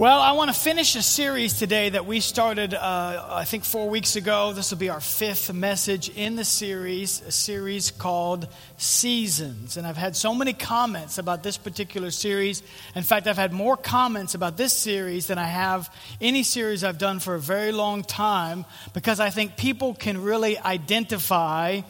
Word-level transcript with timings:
Well, 0.00 0.20
I 0.20 0.32
want 0.32 0.48
to 0.50 0.58
finish 0.58 0.96
a 0.96 1.02
series 1.02 1.58
today 1.58 1.90
that 1.90 2.06
we 2.06 2.20
started, 2.20 2.72
uh, 2.72 3.26
I 3.32 3.44
think, 3.44 3.64
four 3.64 3.90
weeks 3.90 4.16
ago. 4.16 4.54
This 4.54 4.70
will 4.70 4.78
be 4.78 4.88
our 4.88 4.98
fifth 4.98 5.52
message 5.52 6.08
in 6.08 6.36
the 6.36 6.44
series, 6.46 7.20
a 7.20 7.30
series 7.30 7.90
called 7.90 8.48
Seasons. 8.78 9.76
And 9.76 9.86
I've 9.86 9.98
had 9.98 10.16
so 10.16 10.34
many 10.34 10.54
comments 10.54 11.18
about 11.18 11.42
this 11.42 11.58
particular 11.58 12.10
series. 12.10 12.62
In 12.94 13.02
fact, 13.02 13.26
I've 13.26 13.36
had 13.36 13.52
more 13.52 13.76
comments 13.76 14.34
about 14.34 14.56
this 14.56 14.72
series 14.72 15.26
than 15.26 15.36
I 15.36 15.44
have 15.44 15.94
any 16.18 16.44
series 16.44 16.82
I've 16.82 16.96
done 16.96 17.20
for 17.20 17.34
a 17.34 17.38
very 17.38 17.70
long 17.70 18.02
time 18.02 18.64
because 18.94 19.20
I 19.20 19.28
think 19.28 19.58
people 19.58 19.92
can 19.92 20.22
really 20.22 20.58
identify 20.58 21.82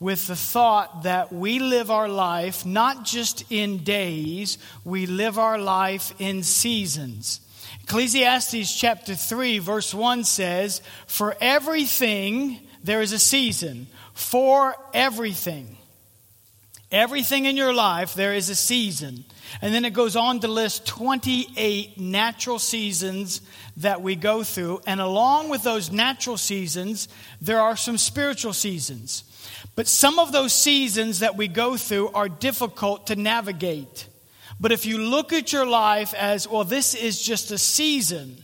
with 0.00 0.26
the 0.26 0.36
thought 0.36 1.04
that 1.04 1.32
we 1.32 1.60
live 1.60 1.90
our 1.90 2.08
life 2.08 2.66
not 2.66 3.06
just 3.06 3.50
in 3.50 3.78
days, 3.84 4.58
we 4.84 5.06
live 5.06 5.38
our 5.38 5.56
life 5.56 6.12
in 6.18 6.42
seasons. 6.42 7.40
Ecclesiastes 7.84 8.74
chapter 8.74 9.14
3, 9.14 9.58
verse 9.58 9.92
1 9.92 10.24
says, 10.24 10.80
For 11.06 11.36
everything 11.38 12.60
there 12.82 13.02
is 13.02 13.12
a 13.12 13.18
season. 13.18 13.88
For 14.14 14.74
everything. 14.94 15.76
Everything 16.90 17.44
in 17.44 17.58
your 17.58 17.74
life, 17.74 18.14
there 18.14 18.32
is 18.32 18.48
a 18.48 18.54
season. 18.54 19.24
And 19.60 19.74
then 19.74 19.84
it 19.84 19.92
goes 19.92 20.16
on 20.16 20.40
to 20.40 20.48
list 20.48 20.86
28 20.86 22.00
natural 22.00 22.58
seasons 22.58 23.42
that 23.76 24.00
we 24.00 24.16
go 24.16 24.44
through. 24.44 24.80
And 24.86 24.98
along 24.98 25.50
with 25.50 25.62
those 25.62 25.92
natural 25.92 26.38
seasons, 26.38 27.08
there 27.42 27.60
are 27.60 27.76
some 27.76 27.98
spiritual 27.98 28.54
seasons. 28.54 29.24
But 29.76 29.88
some 29.88 30.18
of 30.18 30.32
those 30.32 30.54
seasons 30.54 31.18
that 31.18 31.36
we 31.36 31.48
go 31.48 31.76
through 31.76 32.08
are 32.12 32.30
difficult 32.30 33.08
to 33.08 33.16
navigate. 33.16 34.08
But 34.60 34.72
if 34.72 34.86
you 34.86 34.98
look 34.98 35.32
at 35.32 35.52
your 35.52 35.66
life 35.66 36.14
as, 36.14 36.48
well, 36.48 36.64
this 36.64 36.94
is 36.94 37.20
just 37.20 37.50
a 37.50 37.58
season, 37.58 38.36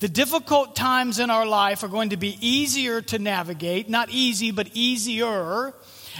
the 0.00 0.08
difficult 0.08 0.74
times 0.74 1.18
in 1.18 1.30
our 1.30 1.46
life 1.46 1.82
are 1.82 1.88
going 1.88 2.10
to 2.10 2.16
be 2.16 2.36
easier 2.40 3.00
to 3.02 3.18
navigate. 3.18 3.88
Not 3.88 4.10
easy, 4.10 4.50
but 4.50 4.68
easier. 4.74 5.74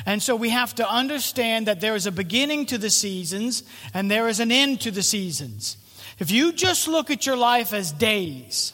And 0.06 0.22
so 0.22 0.36
we 0.36 0.50
have 0.50 0.74
to 0.76 0.88
understand 0.88 1.66
that 1.66 1.80
there 1.80 1.94
is 1.94 2.06
a 2.06 2.12
beginning 2.12 2.66
to 2.66 2.78
the 2.78 2.90
seasons 2.90 3.62
and 3.92 4.10
there 4.10 4.28
is 4.28 4.40
an 4.40 4.52
end 4.52 4.80
to 4.82 4.90
the 4.90 5.02
seasons. 5.02 5.76
If 6.18 6.30
you 6.30 6.52
just 6.52 6.86
look 6.86 7.10
at 7.10 7.26
your 7.26 7.36
life 7.36 7.72
as 7.72 7.90
days, 7.92 8.72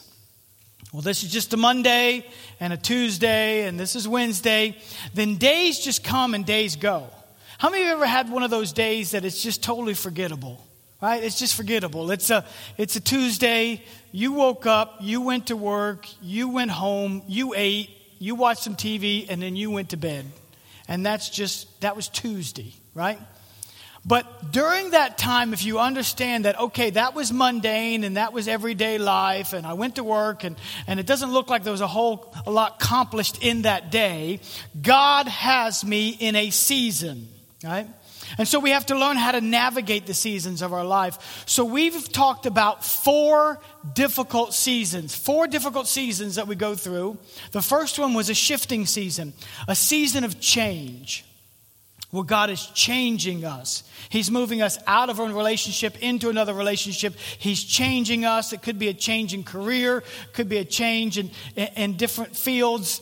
well, 0.93 1.01
this 1.01 1.23
is 1.23 1.31
just 1.31 1.53
a 1.53 1.57
Monday 1.57 2.25
and 2.59 2.73
a 2.73 2.77
Tuesday 2.77 3.67
and 3.67 3.79
this 3.79 3.95
is 3.95 4.07
Wednesday, 4.07 4.77
then 5.13 5.37
days 5.37 5.79
just 5.79 6.03
come 6.03 6.33
and 6.33 6.45
days 6.45 6.75
go. 6.75 7.09
How 7.61 7.69
many 7.69 7.83
of 7.83 7.89
you 7.89 7.93
ever 7.93 8.07
had 8.07 8.31
one 8.31 8.41
of 8.41 8.49
those 8.49 8.73
days 8.73 9.11
that 9.11 9.23
it's 9.23 9.43
just 9.43 9.61
totally 9.61 9.93
forgettable? 9.93 10.65
Right? 10.99 11.23
It's 11.23 11.37
just 11.37 11.53
forgettable. 11.53 12.09
It's 12.09 12.31
a, 12.31 12.43
it's 12.75 12.95
a 12.95 12.99
Tuesday. 12.99 13.83
You 14.11 14.31
woke 14.31 14.65
up, 14.65 14.97
you 14.99 15.21
went 15.21 15.45
to 15.47 15.55
work, 15.55 16.07
you 16.23 16.49
went 16.49 16.71
home, 16.71 17.21
you 17.27 17.53
ate, 17.55 17.91
you 18.17 18.33
watched 18.33 18.63
some 18.63 18.75
TV, 18.75 19.27
and 19.29 19.39
then 19.39 19.55
you 19.55 19.69
went 19.69 19.89
to 19.89 19.97
bed. 19.97 20.25
And 20.87 21.05
that's 21.05 21.29
just, 21.29 21.81
that 21.81 21.95
was 21.95 22.07
Tuesday, 22.07 22.73
right? 22.95 23.19
But 24.03 24.51
during 24.51 24.89
that 24.89 25.19
time, 25.19 25.53
if 25.53 25.63
you 25.63 25.77
understand 25.77 26.45
that, 26.45 26.59
okay, 26.59 26.89
that 26.89 27.13
was 27.13 27.31
mundane 27.31 28.03
and 28.03 28.17
that 28.17 28.33
was 28.33 28.47
everyday 28.47 28.97
life, 28.97 29.53
and 29.53 29.67
I 29.67 29.73
went 29.73 29.97
to 29.97 30.03
work, 30.03 30.43
and, 30.43 30.55
and 30.87 30.99
it 30.99 31.05
doesn't 31.05 31.31
look 31.31 31.47
like 31.51 31.61
there 31.61 31.71
was 31.71 31.81
a 31.81 31.85
whole 31.85 32.33
a 32.47 32.49
lot 32.49 32.77
accomplished 32.81 33.43
in 33.43 33.61
that 33.63 33.91
day, 33.91 34.39
God 34.81 35.27
has 35.27 35.85
me 35.85 36.09
in 36.09 36.35
a 36.35 36.49
season 36.49 37.27
right? 37.63 37.87
And 38.37 38.47
so 38.47 38.59
we 38.59 38.71
have 38.71 38.85
to 38.87 38.97
learn 38.97 39.17
how 39.17 39.31
to 39.31 39.41
navigate 39.41 40.05
the 40.05 40.13
seasons 40.13 40.61
of 40.61 40.73
our 40.73 40.83
life. 40.83 41.43
So 41.45 41.65
we've 41.65 42.11
talked 42.11 42.45
about 42.45 42.83
four 42.85 43.59
difficult 43.93 44.53
seasons, 44.53 45.15
four 45.15 45.47
difficult 45.47 45.87
seasons 45.87 46.35
that 46.35 46.47
we 46.47 46.55
go 46.55 46.75
through. 46.75 47.17
The 47.51 47.61
first 47.61 47.99
one 47.99 48.13
was 48.13 48.29
a 48.29 48.33
shifting 48.33 48.85
season, 48.85 49.33
a 49.67 49.75
season 49.75 50.23
of 50.23 50.39
change 50.39 51.25
where 52.11 52.23
God 52.23 52.49
is 52.49 52.65
changing 52.67 53.45
us. 53.45 53.83
He's 54.09 54.29
moving 54.29 54.61
us 54.61 54.77
out 54.85 55.09
of 55.09 55.19
one 55.19 55.33
relationship 55.33 55.97
into 56.01 56.29
another 56.29 56.53
relationship. 56.53 57.15
He's 57.39 57.63
changing 57.63 58.25
us. 58.25 58.53
It 58.53 58.61
could 58.61 58.77
be 58.77 58.89
a 58.89 58.93
change 58.93 59.33
in 59.33 59.43
career, 59.43 60.03
could 60.33 60.49
be 60.49 60.57
a 60.57 60.65
change 60.65 61.17
in, 61.17 61.31
in, 61.55 61.67
in 61.75 61.97
different 61.97 62.35
fields. 62.35 63.01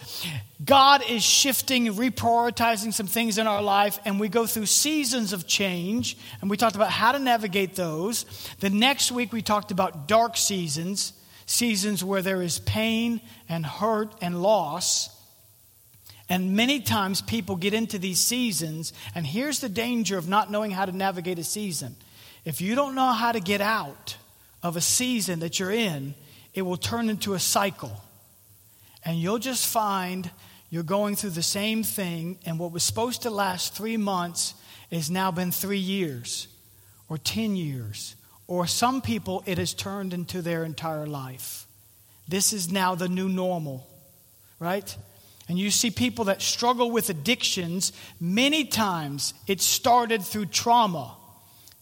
God 0.63 1.03
is 1.09 1.23
shifting 1.23 1.87
reprioritizing 1.87 2.93
some 2.93 3.07
things 3.07 3.37
in 3.37 3.47
our 3.47 3.61
life, 3.61 3.99
and 4.05 4.19
we 4.19 4.27
go 4.27 4.45
through 4.45 4.65
seasons 4.65 5.33
of 5.33 5.47
change, 5.47 6.17
and 6.41 6.49
we 6.49 6.57
talked 6.57 6.75
about 6.75 6.91
how 6.91 7.11
to 7.11 7.19
navigate 7.19 7.75
those. 7.75 8.25
The 8.59 8.69
next 8.69 9.11
week, 9.11 9.31
we 9.31 9.41
talked 9.41 9.71
about 9.71 10.07
dark 10.07 10.35
seasons, 10.35 11.13
seasons 11.45 12.03
where 12.03 12.21
there 12.21 12.41
is 12.41 12.59
pain 12.59 13.21
and 13.47 13.65
hurt 13.65 14.13
and 14.21 14.41
loss. 14.41 15.15
And 16.29 16.55
many 16.55 16.79
times 16.79 17.21
people 17.21 17.55
get 17.55 17.73
into 17.73 17.97
these 17.97 18.19
seasons, 18.19 18.93
and 19.15 19.25
here's 19.25 19.59
the 19.59 19.69
danger 19.69 20.17
of 20.17 20.29
not 20.29 20.51
knowing 20.51 20.69
how 20.69 20.85
to 20.85 20.95
navigate 20.95 21.39
a 21.39 21.43
season. 21.43 21.95
If 22.45 22.61
you 22.61 22.75
don't 22.75 22.93
know 22.93 23.11
how 23.11 23.31
to 23.31 23.39
get 23.39 23.61
out 23.61 24.15
of 24.61 24.77
a 24.77 24.81
season 24.81 25.39
that 25.39 25.59
you're 25.59 25.71
in, 25.71 26.13
it 26.53 26.61
will 26.61 26.77
turn 26.77 27.09
into 27.09 27.33
a 27.33 27.39
cycle. 27.39 28.03
And 29.03 29.17
you'll 29.19 29.39
just 29.39 29.65
find 29.65 30.29
you're 30.69 30.83
going 30.83 31.15
through 31.15 31.31
the 31.31 31.41
same 31.41 31.81
thing, 31.81 32.37
and 32.45 32.59
what 32.59 32.71
was 32.71 32.83
supposed 32.83 33.23
to 33.23 33.31
last 33.31 33.75
three 33.75 33.97
months 33.97 34.53
has 34.91 35.09
now 35.09 35.31
been 35.31 35.51
three 35.51 35.79
years 35.79 36.47
or 37.09 37.17
10 37.17 37.55
years. 37.55 38.15
Or 38.47 38.67
some 38.67 39.01
people, 39.01 39.43
it 39.47 39.57
has 39.57 39.73
turned 39.73 40.13
into 40.13 40.41
their 40.41 40.63
entire 40.63 41.07
life. 41.07 41.65
This 42.27 42.53
is 42.53 42.71
now 42.71 42.93
the 42.93 43.09
new 43.09 43.29
normal, 43.29 43.87
right? 44.59 44.95
And 45.49 45.57
you 45.57 45.71
see 45.71 45.89
people 45.89 46.25
that 46.25 46.43
struggle 46.43 46.91
with 46.91 47.09
addictions, 47.09 47.91
many 48.21 48.65
times 48.65 49.33
it 49.47 49.61
started 49.61 50.21
through 50.21 50.45
trauma. 50.45 51.15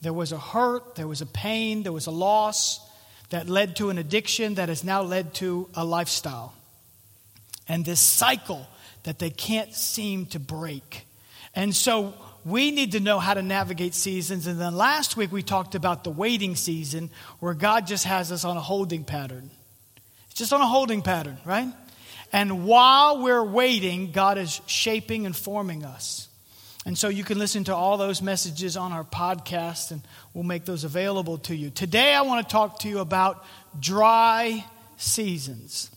There 0.02 0.14
was 0.14 0.32
a 0.32 0.40
hurt, 0.40 0.96
there 0.96 1.08
was 1.08 1.22
a 1.22 1.26
pain, 1.26 1.84
there 1.84 1.92
was 1.92 2.08
a 2.08 2.12
loss 2.12 2.80
that 3.30 3.50
led 3.50 3.76
to 3.76 3.90
an 3.90 3.98
addiction 3.98 4.56
that 4.56 4.70
has 4.70 4.86
now 4.86 5.02
led 5.02 5.34
to 5.36 5.70
a 5.76 5.84
lifestyle. 5.84 6.54
And 7.68 7.84
this 7.84 8.00
cycle 8.00 8.66
that 9.04 9.20
they 9.20 9.30
can't 9.30 9.74
seem 9.74 10.28
to 10.28 10.40
break. 10.40 11.06
And 11.54 11.76
so 11.76 12.14
we 12.46 12.72
need 12.72 12.94
to 12.94 13.02
know 13.02 13.20
how 13.20 13.34
to 13.34 13.42
navigate 13.42 13.94
seasons. 13.94 14.48
And 14.48 14.62
then 14.62 14.76
last 14.76 15.18
week 15.18 15.34
we 15.34 15.44
talked 15.44 15.76
about 15.76 16.06
the 16.06 16.10
waiting 16.10 16.56
season 16.56 17.10
where 17.42 17.54
God 17.54 17.86
just 17.86 18.06
has 18.06 18.32
us 18.32 18.46
on 18.46 18.56
a 18.56 18.62
holding 18.62 19.04
pattern. 19.04 19.50
It's 20.28 20.40
just 20.40 20.54
on 20.54 20.62
a 20.62 20.68
holding 20.68 21.02
pattern, 21.02 21.38
right? 21.44 21.68
And 22.32 22.66
while 22.66 23.22
we're 23.22 23.44
waiting, 23.44 24.12
God 24.12 24.38
is 24.38 24.62
shaping 24.66 25.26
and 25.26 25.36
forming 25.36 25.84
us. 25.84 26.28
And 26.86 26.98
so 26.98 27.10
you 27.10 27.26
can 27.26 27.38
listen 27.38 27.66
to 27.66 27.76
all 27.76 27.98
those 27.98 28.22
messages 28.22 28.78
on 28.78 28.94
our 28.94 29.04
podcast, 29.04 29.92
and 29.92 30.02
we'll 30.34 30.46
make 30.46 30.64
those 30.64 30.86
available 30.86 31.38
to 31.40 31.56
you. 31.56 31.70
Today, 31.70 32.14
I 32.14 32.22
want 32.22 32.48
to 32.48 32.52
talk 32.52 32.80
to 32.80 32.90
you 32.90 33.00
about 33.00 33.46
dry 33.78 34.64
seasons. 34.96 35.92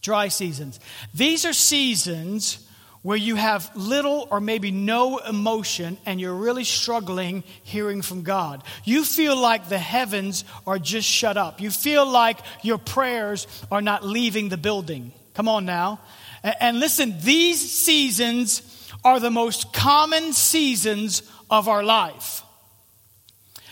Dry 0.00 0.26
seasons. 0.26 0.80
These 1.14 1.44
are 1.44 1.52
seasons 1.52 2.68
where 3.02 3.16
you 3.16 3.36
have 3.36 3.70
little 3.76 4.26
or 4.30 4.40
maybe 4.40 4.70
no 4.70 5.18
emotion 5.18 5.98
and 6.06 6.20
you're 6.20 6.34
really 6.34 6.64
struggling 6.64 7.44
hearing 7.62 8.02
from 8.02 8.22
God. 8.22 8.62
You 8.84 9.04
feel 9.04 9.36
like 9.36 9.68
the 9.68 9.78
heavens 9.78 10.44
are 10.66 10.78
just 10.78 11.08
shut 11.08 11.36
up. 11.36 11.60
You 11.60 11.70
feel 11.70 12.06
like 12.06 12.38
your 12.62 12.78
prayers 12.78 13.46
are 13.70 13.82
not 13.82 14.04
leaving 14.04 14.48
the 14.48 14.56
building. 14.56 15.12
Come 15.34 15.48
on 15.48 15.64
now. 15.64 16.00
And 16.42 16.80
listen, 16.80 17.16
these 17.20 17.70
seasons 17.70 18.62
are 19.04 19.20
the 19.20 19.30
most 19.30 19.72
common 19.72 20.32
seasons 20.32 21.22
of 21.50 21.68
our 21.68 21.82
life. 21.82 22.42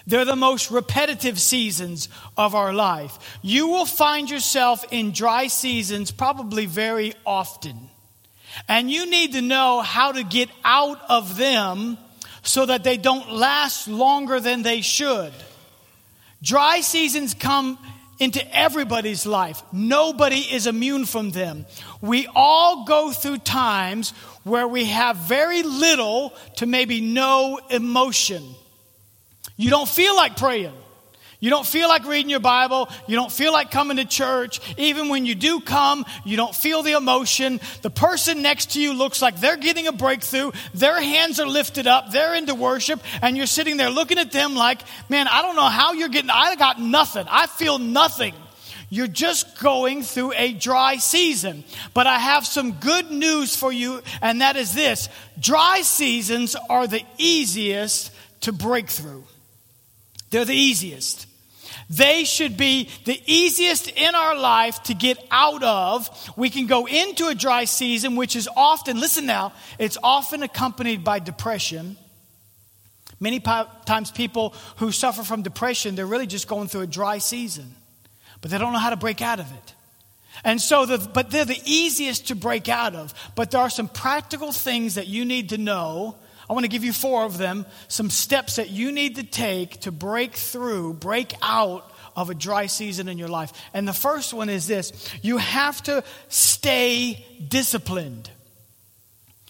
They're 0.06 0.24
the 0.24 0.36
most 0.36 0.70
repetitive 0.70 1.40
seasons 1.40 2.08
of 2.36 2.54
our 2.54 2.72
life. 2.72 3.38
You 3.42 3.68
will 3.68 3.86
find 3.86 4.28
yourself 4.28 4.84
in 4.90 5.12
dry 5.12 5.46
seasons 5.46 6.10
probably 6.10 6.66
very 6.66 7.14
often. 7.24 7.90
And 8.68 8.90
you 8.90 9.08
need 9.08 9.34
to 9.34 9.40
know 9.40 9.80
how 9.80 10.12
to 10.12 10.24
get 10.24 10.48
out 10.64 11.00
of 11.08 11.36
them 11.36 11.96
so 12.42 12.66
that 12.66 12.82
they 12.82 12.96
don't 12.96 13.30
last 13.30 13.86
longer 13.86 14.40
than 14.40 14.62
they 14.62 14.80
should. 14.80 15.32
Dry 16.42 16.80
seasons 16.80 17.34
come 17.34 17.78
into 18.20 18.56
everybody's 18.56 19.26
life. 19.26 19.62
Nobody 19.72 20.38
is 20.38 20.66
immune 20.66 21.06
from 21.06 21.30
them. 21.30 21.66
We 22.00 22.28
all 22.34 22.84
go 22.84 23.10
through 23.10 23.38
times 23.38 24.10
where 24.44 24.68
we 24.68 24.84
have 24.84 25.16
very 25.16 25.62
little 25.62 26.34
to 26.56 26.66
maybe 26.66 27.00
no 27.00 27.58
emotion. 27.70 28.44
You 29.56 29.70
don't 29.70 29.88
feel 29.88 30.14
like 30.14 30.36
praying. 30.36 30.74
You 31.40 31.48
don't 31.48 31.66
feel 31.66 31.88
like 31.88 32.06
reading 32.06 32.28
your 32.28 32.40
Bible. 32.40 32.90
You 33.06 33.16
don't 33.16 33.32
feel 33.32 33.50
like 33.50 33.70
coming 33.70 33.96
to 33.96 34.04
church. 34.04 34.60
Even 34.76 35.08
when 35.08 35.24
you 35.24 35.34
do 35.34 35.60
come, 35.60 36.04
you 36.22 36.36
don't 36.36 36.54
feel 36.54 36.82
the 36.82 36.92
emotion. 36.92 37.60
The 37.80 37.88
person 37.88 38.42
next 38.42 38.72
to 38.72 38.80
you 38.80 38.92
looks 38.92 39.22
like 39.22 39.40
they're 39.40 39.56
getting 39.56 39.86
a 39.86 39.92
breakthrough. 39.92 40.52
Their 40.74 41.00
hands 41.00 41.40
are 41.40 41.46
lifted 41.46 41.86
up. 41.86 42.12
They're 42.12 42.34
into 42.34 42.54
worship. 42.54 43.02
And 43.22 43.38
you're 43.38 43.46
sitting 43.46 43.78
there 43.78 43.88
looking 43.88 44.18
at 44.18 44.32
them 44.32 44.54
like, 44.54 44.82
man, 45.08 45.28
I 45.28 45.40
don't 45.40 45.56
know 45.56 45.68
how 45.68 45.94
you're 45.94 46.10
getting, 46.10 46.30
I 46.30 46.54
got 46.56 46.78
nothing. 46.78 47.24
I 47.28 47.46
feel 47.46 47.78
nothing. 47.78 48.34
You're 48.90 49.06
just 49.06 49.60
going 49.60 50.02
through 50.02 50.34
a 50.36 50.52
dry 50.52 50.96
season. 50.96 51.64
But 51.94 52.06
I 52.06 52.18
have 52.18 52.44
some 52.44 52.72
good 52.72 53.10
news 53.10 53.56
for 53.56 53.72
you, 53.72 54.02
and 54.20 54.40
that 54.42 54.56
is 54.56 54.74
this 54.74 55.08
dry 55.38 55.80
seasons 55.82 56.54
are 56.68 56.86
the 56.86 57.02
easiest 57.16 58.12
to 58.42 58.52
break 58.52 58.90
through. 58.90 59.24
They're 60.30 60.44
the 60.44 60.54
easiest. 60.54 61.26
They 61.88 62.24
should 62.24 62.56
be 62.56 62.88
the 63.04 63.20
easiest 63.26 63.88
in 63.90 64.14
our 64.14 64.36
life 64.36 64.82
to 64.84 64.94
get 64.94 65.18
out 65.30 65.62
of. 65.62 66.08
We 66.36 66.50
can 66.50 66.66
go 66.66 66.86
into 66.86 67.28
a 67.28 67.34
dry 67.34 67.64
season, 67.64 68.16
which 68.16 68.36
is 68.36 68.48
often, 68.56 69.00
listen 69.00 69.26
now, 69.26 69.52
it's 69.78 69.98
often 70.02 70.42
accompanied 70.42 71.02
by 71.04 71.18
depression. 71.18 71.96
Many 73.18 73.40
times, 73.40 74.10
people 74.10 74.54
who 74.76 74.92
suffer 74.92 75.22
from 75.22 75.42
depression, 75.42 75.94
they're 75.94 76.06
really 76.06 76.26
just 76.26 76.48
going 76.48 76.68
through 76.68 76.82
a 76.82 76.86
dry 76.86 77.18
season, 77.18 77.74
but 78.40 78.50
they 78.50 78.58
don't 78.58 78.72
know 78.72 78.78
how 78.78 78.90
to 78.90 78.96
break 78.96 79.20
out 79.20 79.40
of 79.40 79.52
it. 79.52 79.74
And 80.42 80.60
so, 80.60 80.86
the, 80.86 80.98
but 80.98 81.30
they're 81.30 81.44
the 81.44 81.60
easiest 81.66 82.28
to 82.28 82.34
break 82.34 82.68
out 82.68 82.94
of. 82.94 83.12
But 83.34 83.50
there 83.50 83.60
are 83.60 83.68
some 83.68 83.88
practical 83.88 84.52
things 84.52 84.94
that 84.94 85.06
you 85.06 85.26
need 85.26 85.50
to 85.50 85.58
know 85.58 86.16
I 86.50 86.52
want 86.52 86.64
to 86.64 86.68
give 86.68 86.82
you 86.82 86.92
four 86.92 87.22
of 87.24 87.38
them, 87.38 87.64
some 87.86 88.10
steps 88.10 88.56
that 88.56 88.70
you 88.70 88.90
need 88.90 89.14
to 89.16 89.22
take 89.22 89.82
to 89.82 89.92
break 89.92 90.34
through, 90.34 90.94
break 90.94 91.32
out 91.40 91.88
of 92.16 92.28
a 92.28 92.34
dry 92.34 92.66
season 92.66 93.08
in 93.08 93.18
your 93.18 93.28
life. 93.28 93.52
And 93.72 93.86
the 93.86 93.92
first 93.92 94.34
one 94.34 94.48
is 94.48 94.66
this 94.66 94.92
you 95.22 95.36
have 95.36 95.80
to 95.84 96.02
stay 96.28 97.24
disciplined. 97.46 98.30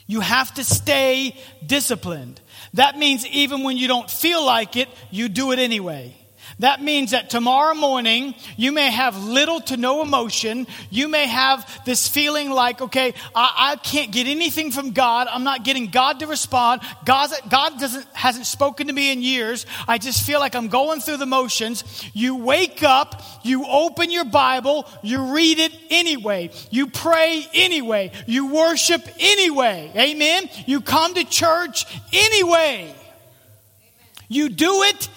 You 0.07 0.21
have 0.21 0.53
to 0.55 0.65
stay 0.65 1.41
disciplined. 1.65 2.39
That 2.75 2.99
means 2.99 3.27
even 3.29 3.63
when 3.63 3.79
you 3.79 3.89
don't 3.89 4.11
feel 4.11 4.45
like 4.45 4.77
it, 4.77 4.89
you 5.11 5.31
do 5.31 5.53
it 5.53 5.59
anyway. 5.59 6.15
That 6.61 6.83
means 6.83 7.13
that 7.13 7.31
tomorrow 7.31 7.75
morning, 7.75 8.35
you 8.59 8.71
may 8.71 8.91
have 8.91 9.17
little 9.17 9.63
to 9.63 9.79
no 9.79 10.03
emotion. 10.03 10.67
You 10.91 11.09
may 11.09 11.27
have 11.27 11.85
this 11.87 12.07
feeling 12.07 12.51
like, 12.51 12.83
okay, 12.83 13.15
I, 13.35 13.73
I 13.73 13.77
can't 13.77 14.13
get 14.13 14.27
anything 14.27 14.71
from 14.71 14.91
God. 14.93 15.27
I'm 15.31 15.43
not 15.43 15.65
getting 15.65 15.87
God 15.87 16.21
to 16.21 16.27
respond. 16.27 16.83
God, 17.07 17.31
God 17.49 17.81
doesn't, 17.81 18.07
hasn't 18.13 18.45
spoken 18.45 18.89
to 18.89 18.93
me 18.93 19.11
in 19.11 19.23
years. 19.23 19.65
I 19.89 19.97
just 19.97 20.27
feel 20.27 20.39
like 20.39 20.55
I'm 20.55 20.69
going 20.69 21.01
through 21.01 21.17
the 21.17 21.25
motions. 21.25 21.83
You 22.13 22.37
wake 22.37 22.83
up, 22.83 23.23
you 23.43 23.65
open 23.65 24.11
your 24.11 24.27
Bible, 24.27 24.87
you 25.03 25.33
read 25.33 25.59
it 25.59 25.73
anyway. 25.89 26.51
You 26.71 26.89
pray 26.89 27.47
anyway. 27.55 28.13
You 28.27 28.53
worship 28.53 29.01
anyway. 29.19 29.91
Amen. 29.97 30.51
You 30.67 30.83
come 30.83 31.15
to 31.15 31.25
church 31.25 31.87
anyway. 32.13 32.95
You 34.29 34.51
do 34.51 34.83
it 34.83 35.09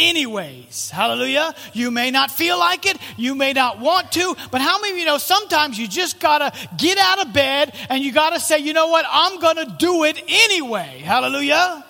anyways. 0.00 0.90
Hallelujah. 0.90 1.54
You 1.72 1.90
may 1.90 2.10
not 2.10 2.30
feel 2.30 2.58
like 2.58 2.86
it, 2.86 2.96
you 3.16 3.34
may 3.34 3.52
not 3.52 3.78
want 3.78 4.12
to, 4.12 4.36
but 4.50 4.60
how 4.60 4.80
many 4.80 4.92
of 4.92 4.98
you 4.98 5.04
know 5.04 5.18
sometimes 5.18 5.78
you 5.78 5.86
just 5.86 6.18
gotta 6.18 6.52
get 6.76 6.98
out 6.98 7.26
of 7.26 7.32
bed 7.32 7.74
and 7.88 8.02
you 8.02 8.12
gotta 8.12 8.40
say, 8.40 8.58
you 8.58 8.72
know 8.72 8.88
what, 8.88 9.04
I'm 9.08 9.40
gonna 9.40 9.76
do 9.78 10.04
it 10.04 10.22
anyway. 10.28 11.02
Hallelujah. 11.04 11.84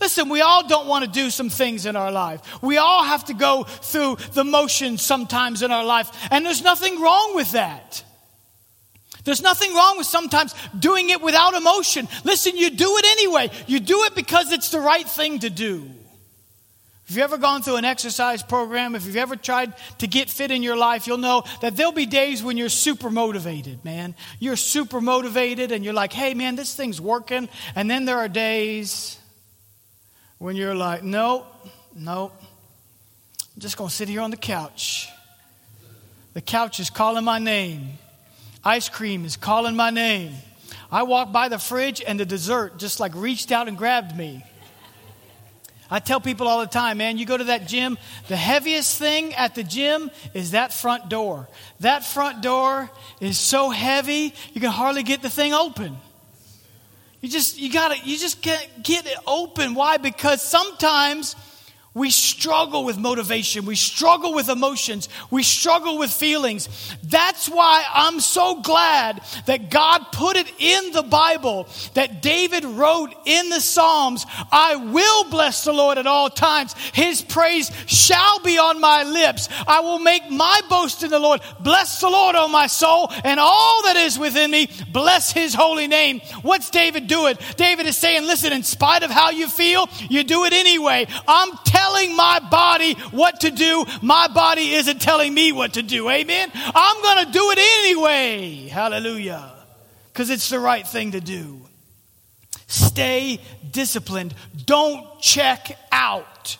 Listen, 0.00 0.28
we 0.28 0.42
all 0.42 0.66
don't 0.68 0.86
want 0.86 1.04
to 1.04 1.10
do 1.10 1.30
some 1.30 1.48
things 1.48 1.86
in 1.86 1.96
our 1.96 2.12
life. 2.12 2.62
We 2.62 2.76
all 2.76 3.02
have 3.02 3.24
to 3.26 3.34
go 3.34 3.64
through 3.64 4.16
the 4.32 4.44
motions 4.44 5.00
sometimes 5.00 5.62
in 5.62 5.70
our 5.70 5.84
life, 5.84 6.10
and 6.30 6.44
there's 6.44 6.62
nothing 6.62 7.00
wrong 7.00 7.34
with 7.34 7.52
that. 7.52 8.04
There's 9.24 9.42
nothing 9.42 9.74
wrong 9.74 9.98
with 9.98 10.06
sometimes 10.06 10.54
doing 10.78 11.10
it 11.10 11.20
without 11.20 11.54
emotion. 11.54 12.08
Listen, 12.24 12.56
you 12.56 12.70
do 12.70 12.96
it 12.98 13.06
anyway. 13.06 13.50
You 13.66 13.80
do 13.80 14.04
it 14.04 14.14
because 14.14 14.52
it's 14.52 14.70
the 14.70 14.78
right 14.78 15.08
thing 15.08 15.40
to 15.40 15.50
do. 15.50 15.90
If 17.06 17.14
you've 17.14 17.22
ever 17.22 17.38
gone 17.38 17.62
through 17.62 17.76
an 17.76 17.84
exercise 17.84 18.42
program, 18.42 18.96
if 18.96 19.06
you've 19.06 19.16
ever 19.16 19.36
tried 19.36 19.74
to 19.98 20.08
get 20.08 20.28
fit 20.28 20.50
in 20.50 20.64
your 20.64 20.76
life, 20.76 21.06
you'll 21.06 21.18
know 21.18 21.44
that 21.60 21.76
there'll 21.76 21.92
be 21.92 22.04
days 22.04 22.42
when 22.42 22.56
you're 22.56 22.68
super 22.68 23.10
motivated, 23.10 23.84
man. 23.84 24.16
You're 24.40 24.56
super 24.56 25.00
motivated 25.00 25.70
and 25.70 25.84
you're 25.84 25.94
like, 25.94 26.12
hey, 26.12 26.34
man, 26.34 26.56
this 26.56 26.74
thing's 26.74 27.00
working. 27.00 27.48
And 27.76 27.88
then 27.88 28.06
there 28.06 28.18
are 28.18 28.28
days 28.28 29.20
when 30.38 30.56
you're 30.56 30.74
like, 30.74 31.04
nope, 31.04 31.46
nope. 31.94 32.32
I'm 32.42 33.60
just 33.60 33.76
going 33.76 33.88
to 33.88 33.94
sit 33.94 34.08
here 34.08 34.20
on 34.20 34.32
the 34.32 34.36
couch. 34.36 35.08
The 36.34 36.40
couch 36.40 36.80
is 36.80 36.90
calling 36.90 37.24
my 37.24 37.38
name. 37.38 37.98
Ice 38.64 38.88
cream 38.88 39.24
is 39.24 39.36
calling 39.36 39.76
my 39.76 39.90
name. 39.90 40.32
I 40.90 41.04
walked 41.04 41.32
by 41.32 41.48
the 41.48 41.58
fridge 41.60 42.02
and 42.04 42.18
the 42.18 42.26
dessert 42.26 42.78
just 42.78 42.98
like 42.98 43.14
reached 43.14 43.52
out 43.52 43.68
and 43.68 43.78
grabbed 43.78 44.16
me. 44.16 44.44
I 45.90 46.00
tell 46.00 46.20
people 46.20 46.48
all 46.48 46.60
the 46.60 46.66
time, 46.66 46.98
man, 46.98 47.18
you 47.18 47.26
go 47.26 47.36
to 47.36 47.44
that 47.44 47.68
gym, 47.68 47.96
the 48.28 48.36
heaviest 48.36 48.98
thing 48.98 49.34
at 49.34 49.54
the 49.54 49.62
gym 49.62 50.10
is 50.34 50.50
that 50.50 50.72
front 50.72 51.08
door. 51.08 51.48
That 51.80 52.04
front 52.04 52.42
door 52.42 52.90
is 53.20 53.38
so 53.38 53.70
heavy, 53.70 54.34
you 54.52 54.60
can 54.60 54.70
hardly 54.70 55.02
get 55.02 55.22
the 55.22 55.30
thing 55.30 55.54
open. 55.54 55.96
You 57.20 57.28
just 57.28 57.58
you 57.58 57.72
got 57.72 57.92
to 57.92 58.08
you 58.08 58.18
just 58.18 58.42
can't 58.42 58.68
get 58.82 59.06
it 59.06 59.16
open. 59.26 59.74
Why? 59.74 59.96
Because 59.96 60.42
sometimes 60.42 61.34
we 61.96 62.10
struggle 62.10 62.84
with 62.84 62.98
motivation. 62.98 63.64
We 63.64 63.74
struggle 63.74 64.34
with 64.34 64.50
emotions. 64.50 65.08
We 65.30 65.42
struggle 65.42 65.96
with 65.96 66.12
feelings. 66.12 66.68
That's 67.02 67.48
why 67.48 67.86
I'm 67.90 68.20
so 68.20 68.60
glad 68.60 69.22
that 69.46 69.70
God 69.70 70.04
put 70.12 70.36
it 70.36 70.46
in 70.58 70.92
the 70.92 71.04
Bible, 71.04 71.66
that 71.94 72.20
David 72.20 72.66
wrote 72.66 73.14
in 73.24 73.48
the 73.48 73.62
Psalms 73.62 74.26
I 74.52 74.76
will 74.76 75.30
bless 75.30 75.64
the 75.64 75.72
Lord 75.72 75.96
at 75.96 76.06
all 76.06 76.28
times. 76.28 76.74
His 76.92 77.22
praise 77.22 77.70
shall 77.86 78.40
be 78.40 78.58
on 78.58 78.78
my 78.78 79.02
lips. 79.02 79.48
I 79.66 79.80
will 79.80 79.98
make 79.98 80.30
my 80.30 80.60
boast 80.68 81.02
in 81.02 81.08
the 81.08 81.18
Lord. 81.18 81.40
Bless 81.60 82.02
the 82.02 82.10
Lord, 82.10 82.36
O 82.36 82.46
my 82.46 82.66
soul, 82.66 83.10
and 83.24 83.40
all 83.40 83.82
that 83.84 83.96
is 83.96 84.18
within 84.18 84.50
me. 84.50 84.68
Bless 84.92 85.32
his 85.32 85.54
holy 85.54 85.86
name. 85.86 86.20
What's 86.42 86.68
David 86.68 87.06
doing? 87.06 87.38
David 87.56 87.86
is 87.86 87.96
saying, 87.96 88.26
listen, 88.26 88.52
in 88.52 88.64
spite 88.64 89.02
of 89.02 89.10
how 89.10 89.30
you 89.30 89.48
feel, 89.48 89.88
you 90.10 90.24
do 90.24 90.44
it 90.44 90.52
anyway. 90.52 91.06
I'm 91.26 91.56
telling 91.64 91.85
telling 91.86 92.16
my 92.16 92.40
body 92.50 92.94
what 93.10 93.40
to 93.40 93.50
do. 93.50 93.84
My 94.02 94.28
body 94.28 94.72
isn't 94.74 95.00
telling 95.00 95.32
me 95.32 95.52
what 95.52 95.74
to 95.74 95.82
do. 95.82 96.08
Amen. 96.10 96.50
I'm 96.54 97.02
going 97.02 97.26
to 97.26 97.32
do 97.32 97.50
it 97.52 97.58
anyway. 97.58 98.68
Hallelujah. 98.68 99.52
Because 100.12 100.30
it's 100.30 100.48
the 100.48 100.58
right 100.58 100.86
thing 100.86 101.12
to 101.12 101.20
do. 101.20 101.60
Stay 102.66 103.38
disciplined. 103.70 104.34
Don't 104.64 105.20
check 105.20 105.78
out. 105.92 106.58